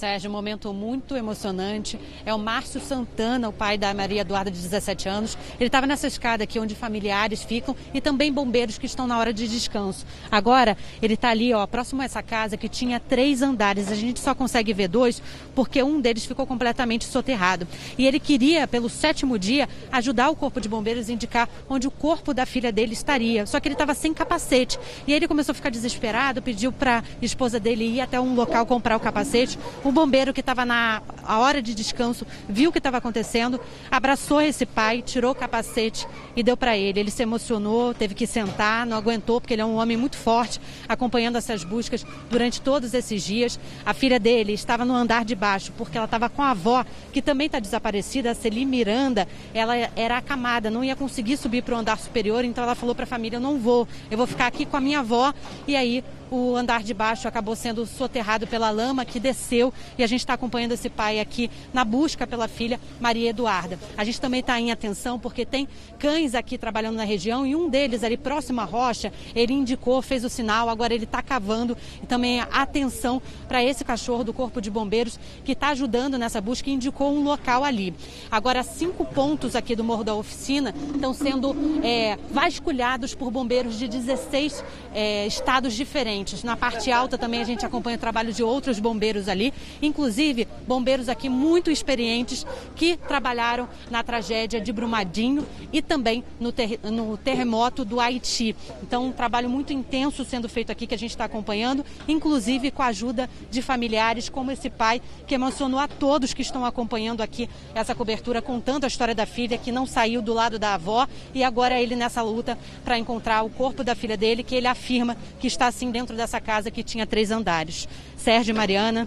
Sérgio, 0.00 0.30
um 0.30 0.32
momento 0.32 0.72
muito 0.72 1.14
emocionante. 1.14 2.00
É 2.24 2.32
o 2.32 2.38
Márcio 2.38 2.80
Santana, 2.80 3.50
o 3.50 3.52
pai 3.52 3.76
da 3.76 3.92
Maria 3.92 4.22
Eduarda, 4.22 4.50
de 4.50 4.58
17 4.58 5.06
anos. 5.10 5.36
Ele 5.58 5.66
estava 5.66 5.86
nessa 5.86 6.06
escada 6.06 6.42
aqui 6.42 6.58
onde 6.58 6.74
familiares 6.74 7.42
ficam 7.42 7.76
e 7.92 8.00
também 8.00 8.32
bombeiros 8.32 8.78
que 8.78 8.86
estão 8.86 9.06
na 9.06 9.18
hora 9.18 9.30
de 9.30 9.46
descanso. 9.46 10.06
Agora, 10.30 10.74
ele 11.02 11.12
está 11.12 11.28
ali, 11.28 11.52
ó, 11.52 11.66
próximo 11.66 12.00
a 12.00 12.06
essa 12.06 12.22
casa 12.22 12.56
que 12.56 12.66
tinha 12.66 12.98
três 12.98 13.42
andares. 13.42 13.92
A 13.92 13.94
gente 13.94 14.20
só 14.20 14.34
consegue 14.34 14.72
ver 14.72 14.88
dois 14.88 15.22
porque 15.54 15.82
um 15.82 16.00
deles 16.00 16.24
ficou 16.24 16.46
completamente 16.46 17.04
soterrado. 17.04 17.68
E 17.98 18.06
ele 18.06 18.18
queria, 18.18 18.66
pelo 18.66 18.88
sétimo 18.88 19.38
dia, 19.38 19.68
ajudar 19.92 20.30
o 20.30 20.34
corpo 20.34 20.62
de 20.62 20.68
bombeiros 20.68 21.10
a 21.10 21.12
indicar 21.12 21.46
onde 21.68 21.86
o 21.86 21.90
corpo 21.90 22.32
da 22.32 22.46
filha 22.46 22.72
dele 22.72 22.94
estaria. 22.94 23.44
Só 23.44 23.60
que 23.60 23.68
ele 23.68 23.74
estava 23.74 23.92
sem 23.92 24.14
capacete. 24.14 24.78
E 25.06 25.12
ele 25.12 25.28
começou 25.28 25.52
a 25.52 25.54
ficar 25.54 25.68
desesperado, 25.68 26.40
pediu 26.40 26.72
para 26.72 27.00
a 27.00 27.04
esposa 27.22 27.60
dele 27.60 27.84
ir 27.84 28.00
até 28.00 28.18
um 28.18 28.34
local 28.34 28.64
comprar 28.64 28.96
o 28.96 29.00
capacete. 29.00 29.58
O 29.84 29.89
bombeiro 29.92 30.32
que 30.32 30.40
estava 30.40 30.64
na 30.64 31.02
hora 31.26 31.62
de 31.62 31.74
descanso 31.74 32.26
viu 32.48 32.70
o 32.70 32.72
que 32.72 32.78
estava 32.78 32.96
acontecendo, 32.98 33.60
abraçou 33.90 34.40
esse 34.40 34.66
pai, 34.66 35.02
tirou 35.02 35.32
o 35.32 35.34
capacete 35.34 36.06
e 36.34 36.42
deu 36.42 36.56
para 36.56 36.76
ele. 36.76 37.00
Ele 37.00 37.10
se 37.10 37.22
emocionou, 37.22 37.94
teve 37.94 38.14
que 38.14 38.26
sentar, 38.26 38.86
não 38.86 38.96
aguentou, 38.96 39.40
porque 39.40 39.54
ele 39.54 39.62
é 39.62 39.64
um 39.64 39.76
homem 39.76 39.96
muito 39.96 40.16
forte, 40.16 40.60
acompanhando 40.88 41.36
essas 41.36 41.64
buscas 41.64 42.04
durante 42.30 42.60
todos 42.60 42.94
esses 42.94 43.22
dias. 43.22 43.58
A 43.84 43.94
filha 43.94 44.18
dele 44.18 44.52
estava 44.52 44.84
no 44.84 44.94
andar 44.94 45.24
de 45.24 45.34
baixo, 45.34 45.72
porque 45.76 45.96
ela 45.96 46.06
estava 46.06 46.28
com 46.28 46.42
a 46.42 46.50
avó, 46.50 46.84
que 47.12 47.22
também 47.22 47.46
está 47.46 47.58
desaparecida, 47.58 48.30
a 48.30 48.34
Celi 48.34 48.64
Miranda. 48.64 49.26
Ela 49.54 49.76
era 49.96 50.18
acamada, 50.18 50.70
não 50.70 50.84
ia 50.84 50.96
conseguir 50.96 51.36
subir 51.36 51.62
para 51.62 51.74
o 51.74 51.78
andar 51.78 51.98
superior, 51.98 52.44
então 52.44 52.64
ela 52.64 52.74
falou 52.74 52.94
para 52.94 53.04
a 53.04 53.08
família: 53.08 53.36
Eu 53.36 53.40
não 53.40 53.58
vou, 53.58 53.86
eu 54.10 54.16
vou 54.16 54.26
ficar 54.26 54.46
aqui 54.46 54.64
com 54.64 54.76
a 54.76 54.80
minha 54.80 55.00
avó. 55.00 55.32
E 55.66 55.76
aí 55.76 56.04
o 56.30 56.56
andar 56.56 56.82
de 56.82 56.94
baixo 56.94 57.26
acabou 57.26 57.56
sendo 57.56 57.84
soterrado 57.84 58.46
pela 58.46 58.70
lama 58.70 59.04
que 59.04 59.18
desceu 59.18 59.72
e 59.98 60.04
a 60.04 60.06
gente 60.06 60.20
está 60.20 60.34
acompanhando 60.34 60.72
esse 60.72 60.88
pai 60.88 61.18
aqui 61.18 61.50
na 61.72 61.84
busca 61.84 62.26
pela 62.26 62.46
filha 62.46 62.80
Maria 63.00 63.30
Eduarda. 63.30 63.78
A 63.96 64.04
gente 64.04 64.20
também 64.20 64.40
está 64.40 64.58
em 64.60 64.70
atenção 64.70 65.18
porque 65.18 65.44
tem 65.44 65.68
cães 65.98 66.34
aqui 66.34 66.56
trabalhando 66.56 66.96
na 66.96 67.04
região 67.04 67.44
e 67.44 67.56
um 67.56 67.68
deles 67.68 68.04
ali 68.04 68.16
próximo 68.16 68.60
à 68.60 68.64
rocha, 68.64 69.12
ele 69.34 69.52
indicou, 69.52 70.00
fez 70.00 70.24
o 70.24 70.28
sinal, 70.28 70.68
agora 70.68 70.94
ele 70.94 71.04
está 71.04 71.20
cavando 71.20 71.76
e 72.02 72.06
também 72.06 72.40
atenção 72.40 73.20
para 73.48 73.62
esse 73.64 73.84
cachorro 73.84 74.22
do 74.22 74.32
Corpo 74.32 74.60
de 74.60 74.70
Bombeiros 74.70 75.18
que 75.44 75.52
está 75.52 75.68
ajudando 75.68 76.16
nessa 76.16 76.40
busca 76.40 76.70
e 76.70 76.72
indicou 76.72 77.12
um 77.12 77.24
local 77.24 77.64
ali. 77.64 77.92
Agora, 78.30 78.62
cinco 78.62 79.04
pontos 79.04 79.56
aqui 79.56 79.74
do 79.74 79.82
Morro 79.82 80.04
da 80.04 80.14
Oficina 80.14 80.74
estão 80.94 81.12
sendo 81.12 81.56
é, 81.82 82.16
vasculhados 82.30 83.14
por 83.14 83.30
bombeiros 83.30 83.78
de 83.78 83.88
16 83.88 84.64
é, 84.94 85.26
estados 85.26 85.74
diferentes 85.74 86.19
Na 86.44 86.56
parte 86.56 86.92
alta 86.92 87.16
também 87.16 87.40
a 87.40 87.44
gente 87.44 87.64
acompanha 87.64 87.96
o 87.96 88.00
trabalho 88.00 88.32
de 88.32 88.42
outros 88.42 88.78
bombeiros 88.78 89.28
ali, 89.28 89.54
inclusive 89.80 90.46
bombeiros 90.66 91.08
aqui 91.08 91.28
muito 91.28 91.70
experientes 91.70 92.46
que 92.76 92.96
trabalharam 92.96 93.68
na 93.90 94.02
tragédia 94.02 94.60
de 94.60 94.72
Brumadinho 94.72 95.46
e 95.72 95.80
também 95.80 96.22
no, 96.38 96.52
ter 96.52 96.78
no 96.84 97.16
terremoto 97.16 97.84
do 97.84 97.98
Haiti. 98.00 98.54
Então, 98.82 99.06
um 99.06 99.12
trabalho 99.12 99.48
muito 99.48 99.72
intenso 99.72 100.24
sendo 100.24 100.48
feito 100.48 100.70
aqui 100.70 100.86
que 100.86 100.94
a 100.94 100.98
gente 100.98 101.10
está 101.10 101.24
acompanhando, 101.24 101.84
inclusive 102.06 102.70
com 102.70 102.82
a 102.82 102.86
ajuda 102.86 103.28
de 103.50 103.62
familiares 103.62 104.28
como 104.28 104.50
esse 104.50 104.68
pai 104.68 105.00
que 105.26 105.34
emocionou 105.34 105.80
a 105.80 105.88
todos 105.88 106.34
que 106.34 106.42
estão 106.42 106.64
acompanhando 106.64 107.22
aqui 107.22 107.48
essa 107.74 107.94
cobertura, 107.94 108.42
contando 108.42 108.84
a 108.84 108.88
história 108.88 109.14
da 109.14 109.26
filha 109.26 109.56
que 109.56 109.72
não 109.72 109.86
saiu 109.86 110.20
do 110.20 110.34
lado 110.34 110.58
da 110.58 110.74
avó 110.74 111.06
e 111.34 111.42
agora 111.42 111.80
ele 111.80 111.96
nessa 111.96 112.22
luta 112.22 112.58
para 112.84 112.98
encontrar 112.98 113.42
o 113.42 113.50
corpo 113.50 113.82
da 113.82 113.94
filha 113.94 114.16
dele, 114.16 114.42
que 114.42 114.54
ele 114.54 114.66
afirma 114.66 115.16
que 115.38 115.46
está 115.46 115.66
assim 115.66 115.90
dentro 115.90 116.09
dentro 116.10 116.16
dessa 116.16 116.40
casa 116.40 116.70
que 116.70 116.82
tinha 116.82 117.06
três 117.06 117.30
andares. 117.30 117.88
Sérgio 118.16 118.52
e 118.52 118.56
Mariana. 118.56 119.06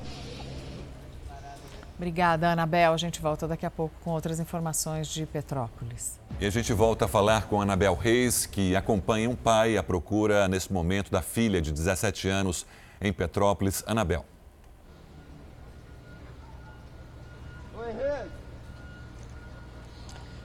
Obrigada, 1.95 2.51
Anabel. 2.51 2.93
A 2.93 2.97
gente 2.97 3.21
volta 3.21 3.47
daqui 3.47 3.65
a 3.65 3.71
pouco 3.71 3.93
com 4.01 4.11
outras 4.11 4.39
informações 4.39 5.07
de 5.07 5.25
Petrópolis. 5.25 6.19
E 6.39 6.45
a 6.45 6.49
gente 6.49 6.73
volta 6.73 7.05
a 7.05 7.07
falar 7.07 7.47
com 7.47 7.61
Anabel 7.61 7.95
Reis, 7.95 8.45
que 8.45 8.75
acompanha 8.75 9.29
um 9.29 9.35
pai 9.35 9.77
à 9.77 9.83
procura, 9.83 10.47
nesse 10.47 10.71
momento, 10.71 11.11
da 11.11 11.21
filha 11.21 11.61
de 11.61 11.71
17 11.71 12.27
anos 12.27 12.65
em 13.01 13.13
Petrópolis. 13.13 13.83
Anabel. 13.85 14.25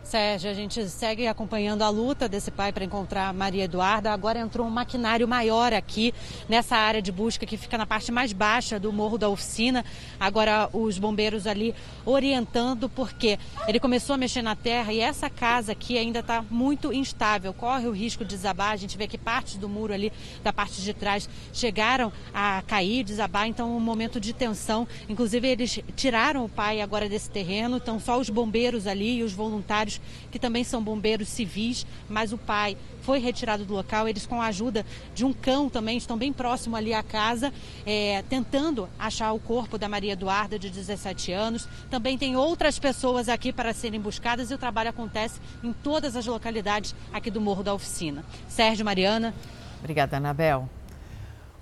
Sérgio, 0.09 0.51
a 0.51 0.55
gente 0.55 0.89
segue 0.89 1.27
acompanhando 1.27 1.83
a 1.83 1.91
luta 1.91 2.27
desse 2.27 2.51
pai 2.51 2.73
para 2.73 2.83
encontrar 2.83 3.31
Maria 3.35 3.65
Eduarda. 3.65 4.11
Agora 4.11 4.39
entrou 4.39 4.67
um 4.67 4.71
maquinário 4.71 5.29
maior 5.29 5.75
aqui 5.75 6.15
nessa 6.49 6.79
área 6.79 7.03
de 7.03 7.13
busca 7.13 7.45
que 7.45 7.59
fica 7.59 7.77
na 7.77 7.85
parte 7.85 8.11
mais 8.11 8.33
baixa 8.33 8.81
do 8.81 8.91
morro 8.91 9.19
da 9.19 9.29
oficina. 9.29 9.85
Agora 10.19 10.71
os 10.73 10.99
bombeiros 10.99 11.47
ali 11.47 11.75
orientando 12.07 12.89
porque 12.89 13.39
ele 13.67 13.79
começou 13.79 14.15
a 14.15 14.17
mexer 14.17 14.41
na 14.41 14.57
terra 14.57 14.95
e 14.95 15.01
essa 15.01 15.29
casa 15.29 15.73
aqui 15.73 15.99
ainda 15.99 16.21
está 16.21 16.43
muito 16.51 16.91
instável. 16.91 17.53
Corre 17.53 17.87
o 17.87 17.93
risco 17.93 18.25
de 18.25 18.31
desabar. 18.31 18.71
A 18.71 18.77
gente 18.77 18.97
vê 18.97 19.07
que 19.07 19.19
partes 19.19 19.57
do 19.57 19.69
muro 19.69 19.93
ali 19.93 20.11
da 20.43 20.55
parte 20.55 20.81
de 20.81 20.95
trás 20.95 21.29
chegaram 21.53 22.11
a 22.33 22.63
cair, 22.67 23.05
desabar. 23.05 23.47
Então 23.47 23.77
um 23.77 23.81
momento 23.81 24.19
de 24.19 24.33
tensão. 24.33 24.89
Inclusive 25.07 25.47
eles 25.47 25.81
tiraram 25.95 26.47
o 26.47 26.49
pai 26.49 26.81
agora 26.81 27.11
desse 27.11 27.29
terreno. 27.29 27.77
Então 27.77 28.01
só 28.01 28.19
os 28.19 28.31
bombeiros 28.31 28.87
ali 28.87 29.19
e 29.19 29.23
os 29.23 29.35
voluntários 29.35 29.98
que 30.31 30.39
também 30.39 30.65
são 30.65 30.83
bombeiros 30.83 31.29
civis, 31.29 31.87
mas 32.09 32.33
o 32.33 32.39
pai 32.39 32.77
foi 33.03 33.19
retirado 33.19 33.65
do 33.65 33.75
local. 33.75 34.09
Eles, 34.09 34.27
com 34.27 34.41
a 34.41 34.47
ajuda 34.47 34.85
de 35.15 35.25
um 35.25 35.33
cão 35.33 35.69
também, 35.69 35.97
estão 35.97 36.17
bem 36.17 36.33
próximo 36.33 36.77
ali 36.77 36.93
à 36.93 37.03
casa, 37.03 37.53
é, 37.87 38.23
tentando 38.29 38.89
achar 38.99 39.33
o 39.33 39.39
corpo 39.39 39.79
da 39.79 39.89
Maria 39.89 40.13
Eduarda, 40.13 40.59
de 40.59 40.71
17 40.71 41.33
anos. 41.33 41.69
Também 41.91 42.19
tem 42.19 42.37
outras 42.37 42.79
pessoas 42.79 43.29
aqui 43.29 43.53
para 43.53 43.73
serem 43.73 44.01
buscadas 44.01 44.51
e 44.51 44.55
o 44.55 44.59
trabalho 44.59 44.91
acontece 44.91 45.41
em 45.63 45.73
todas 45.73 46.17
as 46.17 46.27
localidades 46.27 46.95
aqui 47.13 47.31
do 47.31 47.41
Morro 47.41 47.63
da 47.63 47.75
Oficina. 47.75 48.25
Sérgio 48.49 48.85
Mariana. 48.85 49.35
Obrigada, 49.79 50.17
Anabel. 50.17 50.69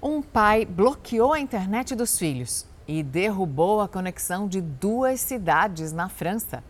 Um 0.02 0.22
pai 0.22 0.64
bloqueou 0.64 1.32
a 1.32 1.40
internet 1.40 1.94
dos 1.94 2.18
filhos 2.18 2.66
e 2.86 3.02
derrubou 3.02 3.80
a 3.80 3.88
conexão 3.88 4.46
de 4.46 4.60
duas 4.60 5.20
cidades 5.20 5.92
na 5.92 6.08
França. 6.08 6.62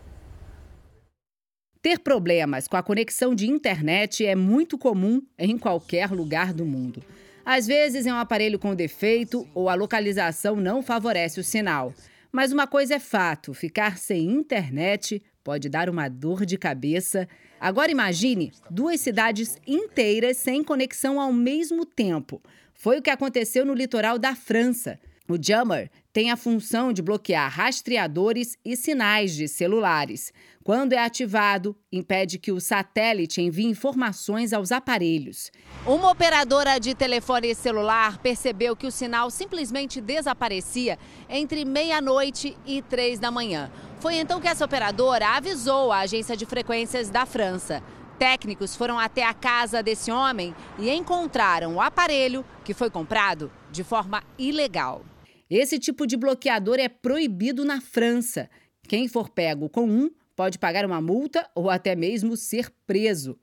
Ter 1.81 1.99
problemas 1.99 2.67
com 2.67 2.75
a 2.75 2.83
conexão 2.83 3.35
de 3.35 3.47
internet 3.47 4.25
é 4.25 4.35
muito 4.35 4.77
comum 4.77 5.21
em 5.37 5.57
qualquer 5.57 6.11
lugar 6.11 6.53
do 6.53 6.65
mundo. 6.65 7.03
Às 7.45 7.65
vezes 7.65 8.05
é 8.05 8.11
um 8.11 8.17
aparelho 8.17 8.59
com 8.59 8.75
defeito 8.75 9.47
ou 9.53 9.69
a 9.69 9.75
localização 9.75 10.55
não 10.55 10.81
favorece 10.81 11.39
o 11.39 11.43
sinal. 11.43 11.93
Mas 12.31 12.51
uma 12.51 12.67
coisa 12.67 12.95
é 12.95 12.99
fato: 12.99 13.53
ficar 13.53 13.97
sem 13.97 14.29
internet 14.29 15.21
pode 15.43 15.69
dar 15.69 15.89
uma 15.89 16.09
dor 16.09 16.45
de 16.45 16.57
cabeça. 16.57 17.27
Agora 17.59 17.91
imagine 17.91 18.51
duas 18.69 18.99
cidades 18.99 19.57
inteiras 19.65 20.37
sem 20.37 20.63
conexão 20.63 21.21
ao 21.21 21.31
mesmo 21.31 21.85
tempo. 21.85 22.41
Foi 22.73 22.99
o 22.99 23.01
que 23.01 23.09
aconteceu 23.09 23.65
no 23.65 23.73
litoral 23.73 24.19
da 24.19 24.35
França. 24.35 24.99
O 25.27 25.41
Jammer 25.41 25.89
tem 26.17 26.31
a 26.31 26.35
função 26.35 26.91
de 26.91 26.99
bloquear 26.99 27.47
rastreadores 27.47 28.57
e 28.65 28.75
sinais 28.75 29.35
de 29.35 29.47
celulares. 29.47 30.33
Quando 30.63 30.93
é 30.93 30.97
ativado, 30.97 31.77
impede 31.91 32.39
que 32.39 32.51
o 32.51 32.59
satélite 32.59 33.39
envie 33.39 33.67
informações 33.67 34.51
aos 34.51 34.71
aparelhos. 34.71 35.51
Uma 35.85 36.09
operadora 36.09 36.79
de 36.79 36.95
telefone 36.95 37.53
celular 37.53 38.17
percebeu 38.17 38.75
que 38.75 38.87
o 38.87 38.91
sinal 38.91 39.29
simplesmente 39.29 40.01
desaparecia 40.01 40.97
entre 41.29 41.63
meia-noite 41.63 42.57
e 42.65 42.81
três 42.81 43.19
da 43.19 43.29
manhã. 43.29 43.71
Foi 43.99 44.15
então 44.15 44.41
que 44.41 44.47
essa 44.47 44.65
operadora 44.65 45.35
avisou 45.35 45.91
a 45.91 45.99
agência 45.99 46.35
de 46.35 46.47
frequências 46.47 47.11
da 47.11 47.27
França. 47.27 47.83
Técnicos 48.17 48.75
foram 48.75 48.97
até 48.97 49.23
a 49.23 49.35
casa 49.35 49.83
desse 49.83 50.11
homem 50.11 50.55
e 50.79 50.89
encontraram 50.89 51.75
o 51.75 51.79
aparelho 51.79 52.43
que 52.65 52.73
foi 52.73 52.89
comprado 52.89 53.51
de 53.71 53.83
forma 53.83 54.23
ilegal. 54.35 55.05
Esse 55.49 55.79
tipo 55.79 56.05
de 56.05 56.17
bloqueador 56.17 56.77
é 56.77 56.89
proibido 56.89 57.63
na 57.63 57.79
França. 57.79 58.49
Quem 58.87 59.07
for 59.07 59.29
pego 59.29 59.69
com 59.69 59.89
um 59.89 60.09
pode 60.35 60.59
pagar 60.59 60.85
uma 60.85 61.01
multa 61.01 61.49
ou 61.55 61.69
até 61.69 61.95
mesmo 61.95 62.35
ser 62.35 62.69
preso. 62.85 63.39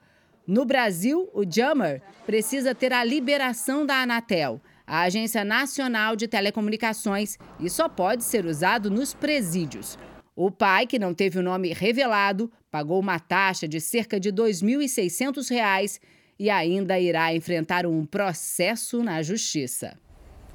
No 0.47 0.67
Brasil, 0.67 1.31
o 1.33 1.43
Jammer 1.51 2.03
precisa 2.27 2.75
ter 2.75 2.93
a 2.93 3.03
liberação 3.03 3.87
da 3.87 4.03
Anatel, 4.03 4.61
a 4.87 5.01
Agência 5.01 5.43
Nacional 5.43 6.14
de 6.14 6.29
Telecomunicações, 6.29 7.38
e 7.59 7.71
só 7.71 7.88
pode 7.88 8.23
ser 8.23 8.45
usado 8.45 8.90
nos 8.90 9.14
presídios. 9.14 9.99
O 10.37 10.51
pai, 10.51 10.87
que 10.87 10.99
não 10.99 11.14
teve 11.14 11.38
o 11.38 11.43
nome 11.43 11.73
revelado, 11.73 12.53
pagou 12.71 13.01
uma 13.01 13.19
taxa 13.19 13.67
de 13.67 13.81
cerca 13.81 14.21
de 14.21 14.29
R$ 14.29 14.37
2.600 14.37 16.01
e 16.38 16.51
ainda 16.51 17.01
irá 17.01 17.35
enfrentar 17.35 17.87
um 17.87 18.05
processo 18.05 19.03
na 19.03 19.23
justiça. 19.23 19.97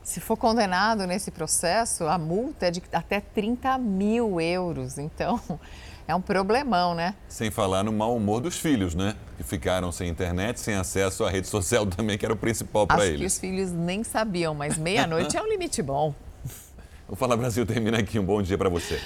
Se 0.03 0.19
for 0.19 0.38
condenado 0.38 1.05
nesse 1.05 1.29
processo, 1.31 2.05
a 2.05 2.17
multa 2.17 2.67
é 2.67 2.71
de 2.71 2.81
até 2.91 3.19
30 3.19 3.77
mil 3.77 4.41
euros. 4.41 4.97
Então, 4.97 5.39
é 6.07 6.15
um 6.15 6.21
problemão, 6.21 6.95
né? 6.95 7.15
Sem 7.27 7.51
falar 7.51 7.83
no 7.83 7.91
mau 7.91 8.15
humor 8.15 8.41
dos 8.41 8.57
filhos, 8.57 8.95
né? 8.95 9.15
Que 9.38 9.43
ficaram 9.43 9.91
sem 9.91 10.09
internet, 10.09 10.59
sem 10.59 10.75
acesso 10.75 11.23
à 11.23 11.29
rede 11.29 11.47
social 11.47 11.85
também, 11.88 12.17
que 12.17 12.25
era 12.25 12.33
o 12.33 12.38
principal 12.38 12.88
para 12.88 13.05
eles. 13.05 13.12
Acho 13.13 13.19
que 13.19 13.25
os 13.25 13.39
filhos 13.39 13.71
nem 13.71 14.03
sabiam, 14.03 14.55
mas 14.55 14.77
meia-noite 14.77 15.38
é 15.38 15.41
um 15.41 15.47
limite 15.47 15.81
bom. 15.81 16.13
O 17.12 17.15
Fala 17.15 17.35
Brasil 17.35 17.65
termina 17.65 17.97
aqui. 17.97 18.19
Um 18.19 18.23
bom 18.23 18.39
dia 18.39 18.55
para 18.55 18.69
você. 18.69 19.01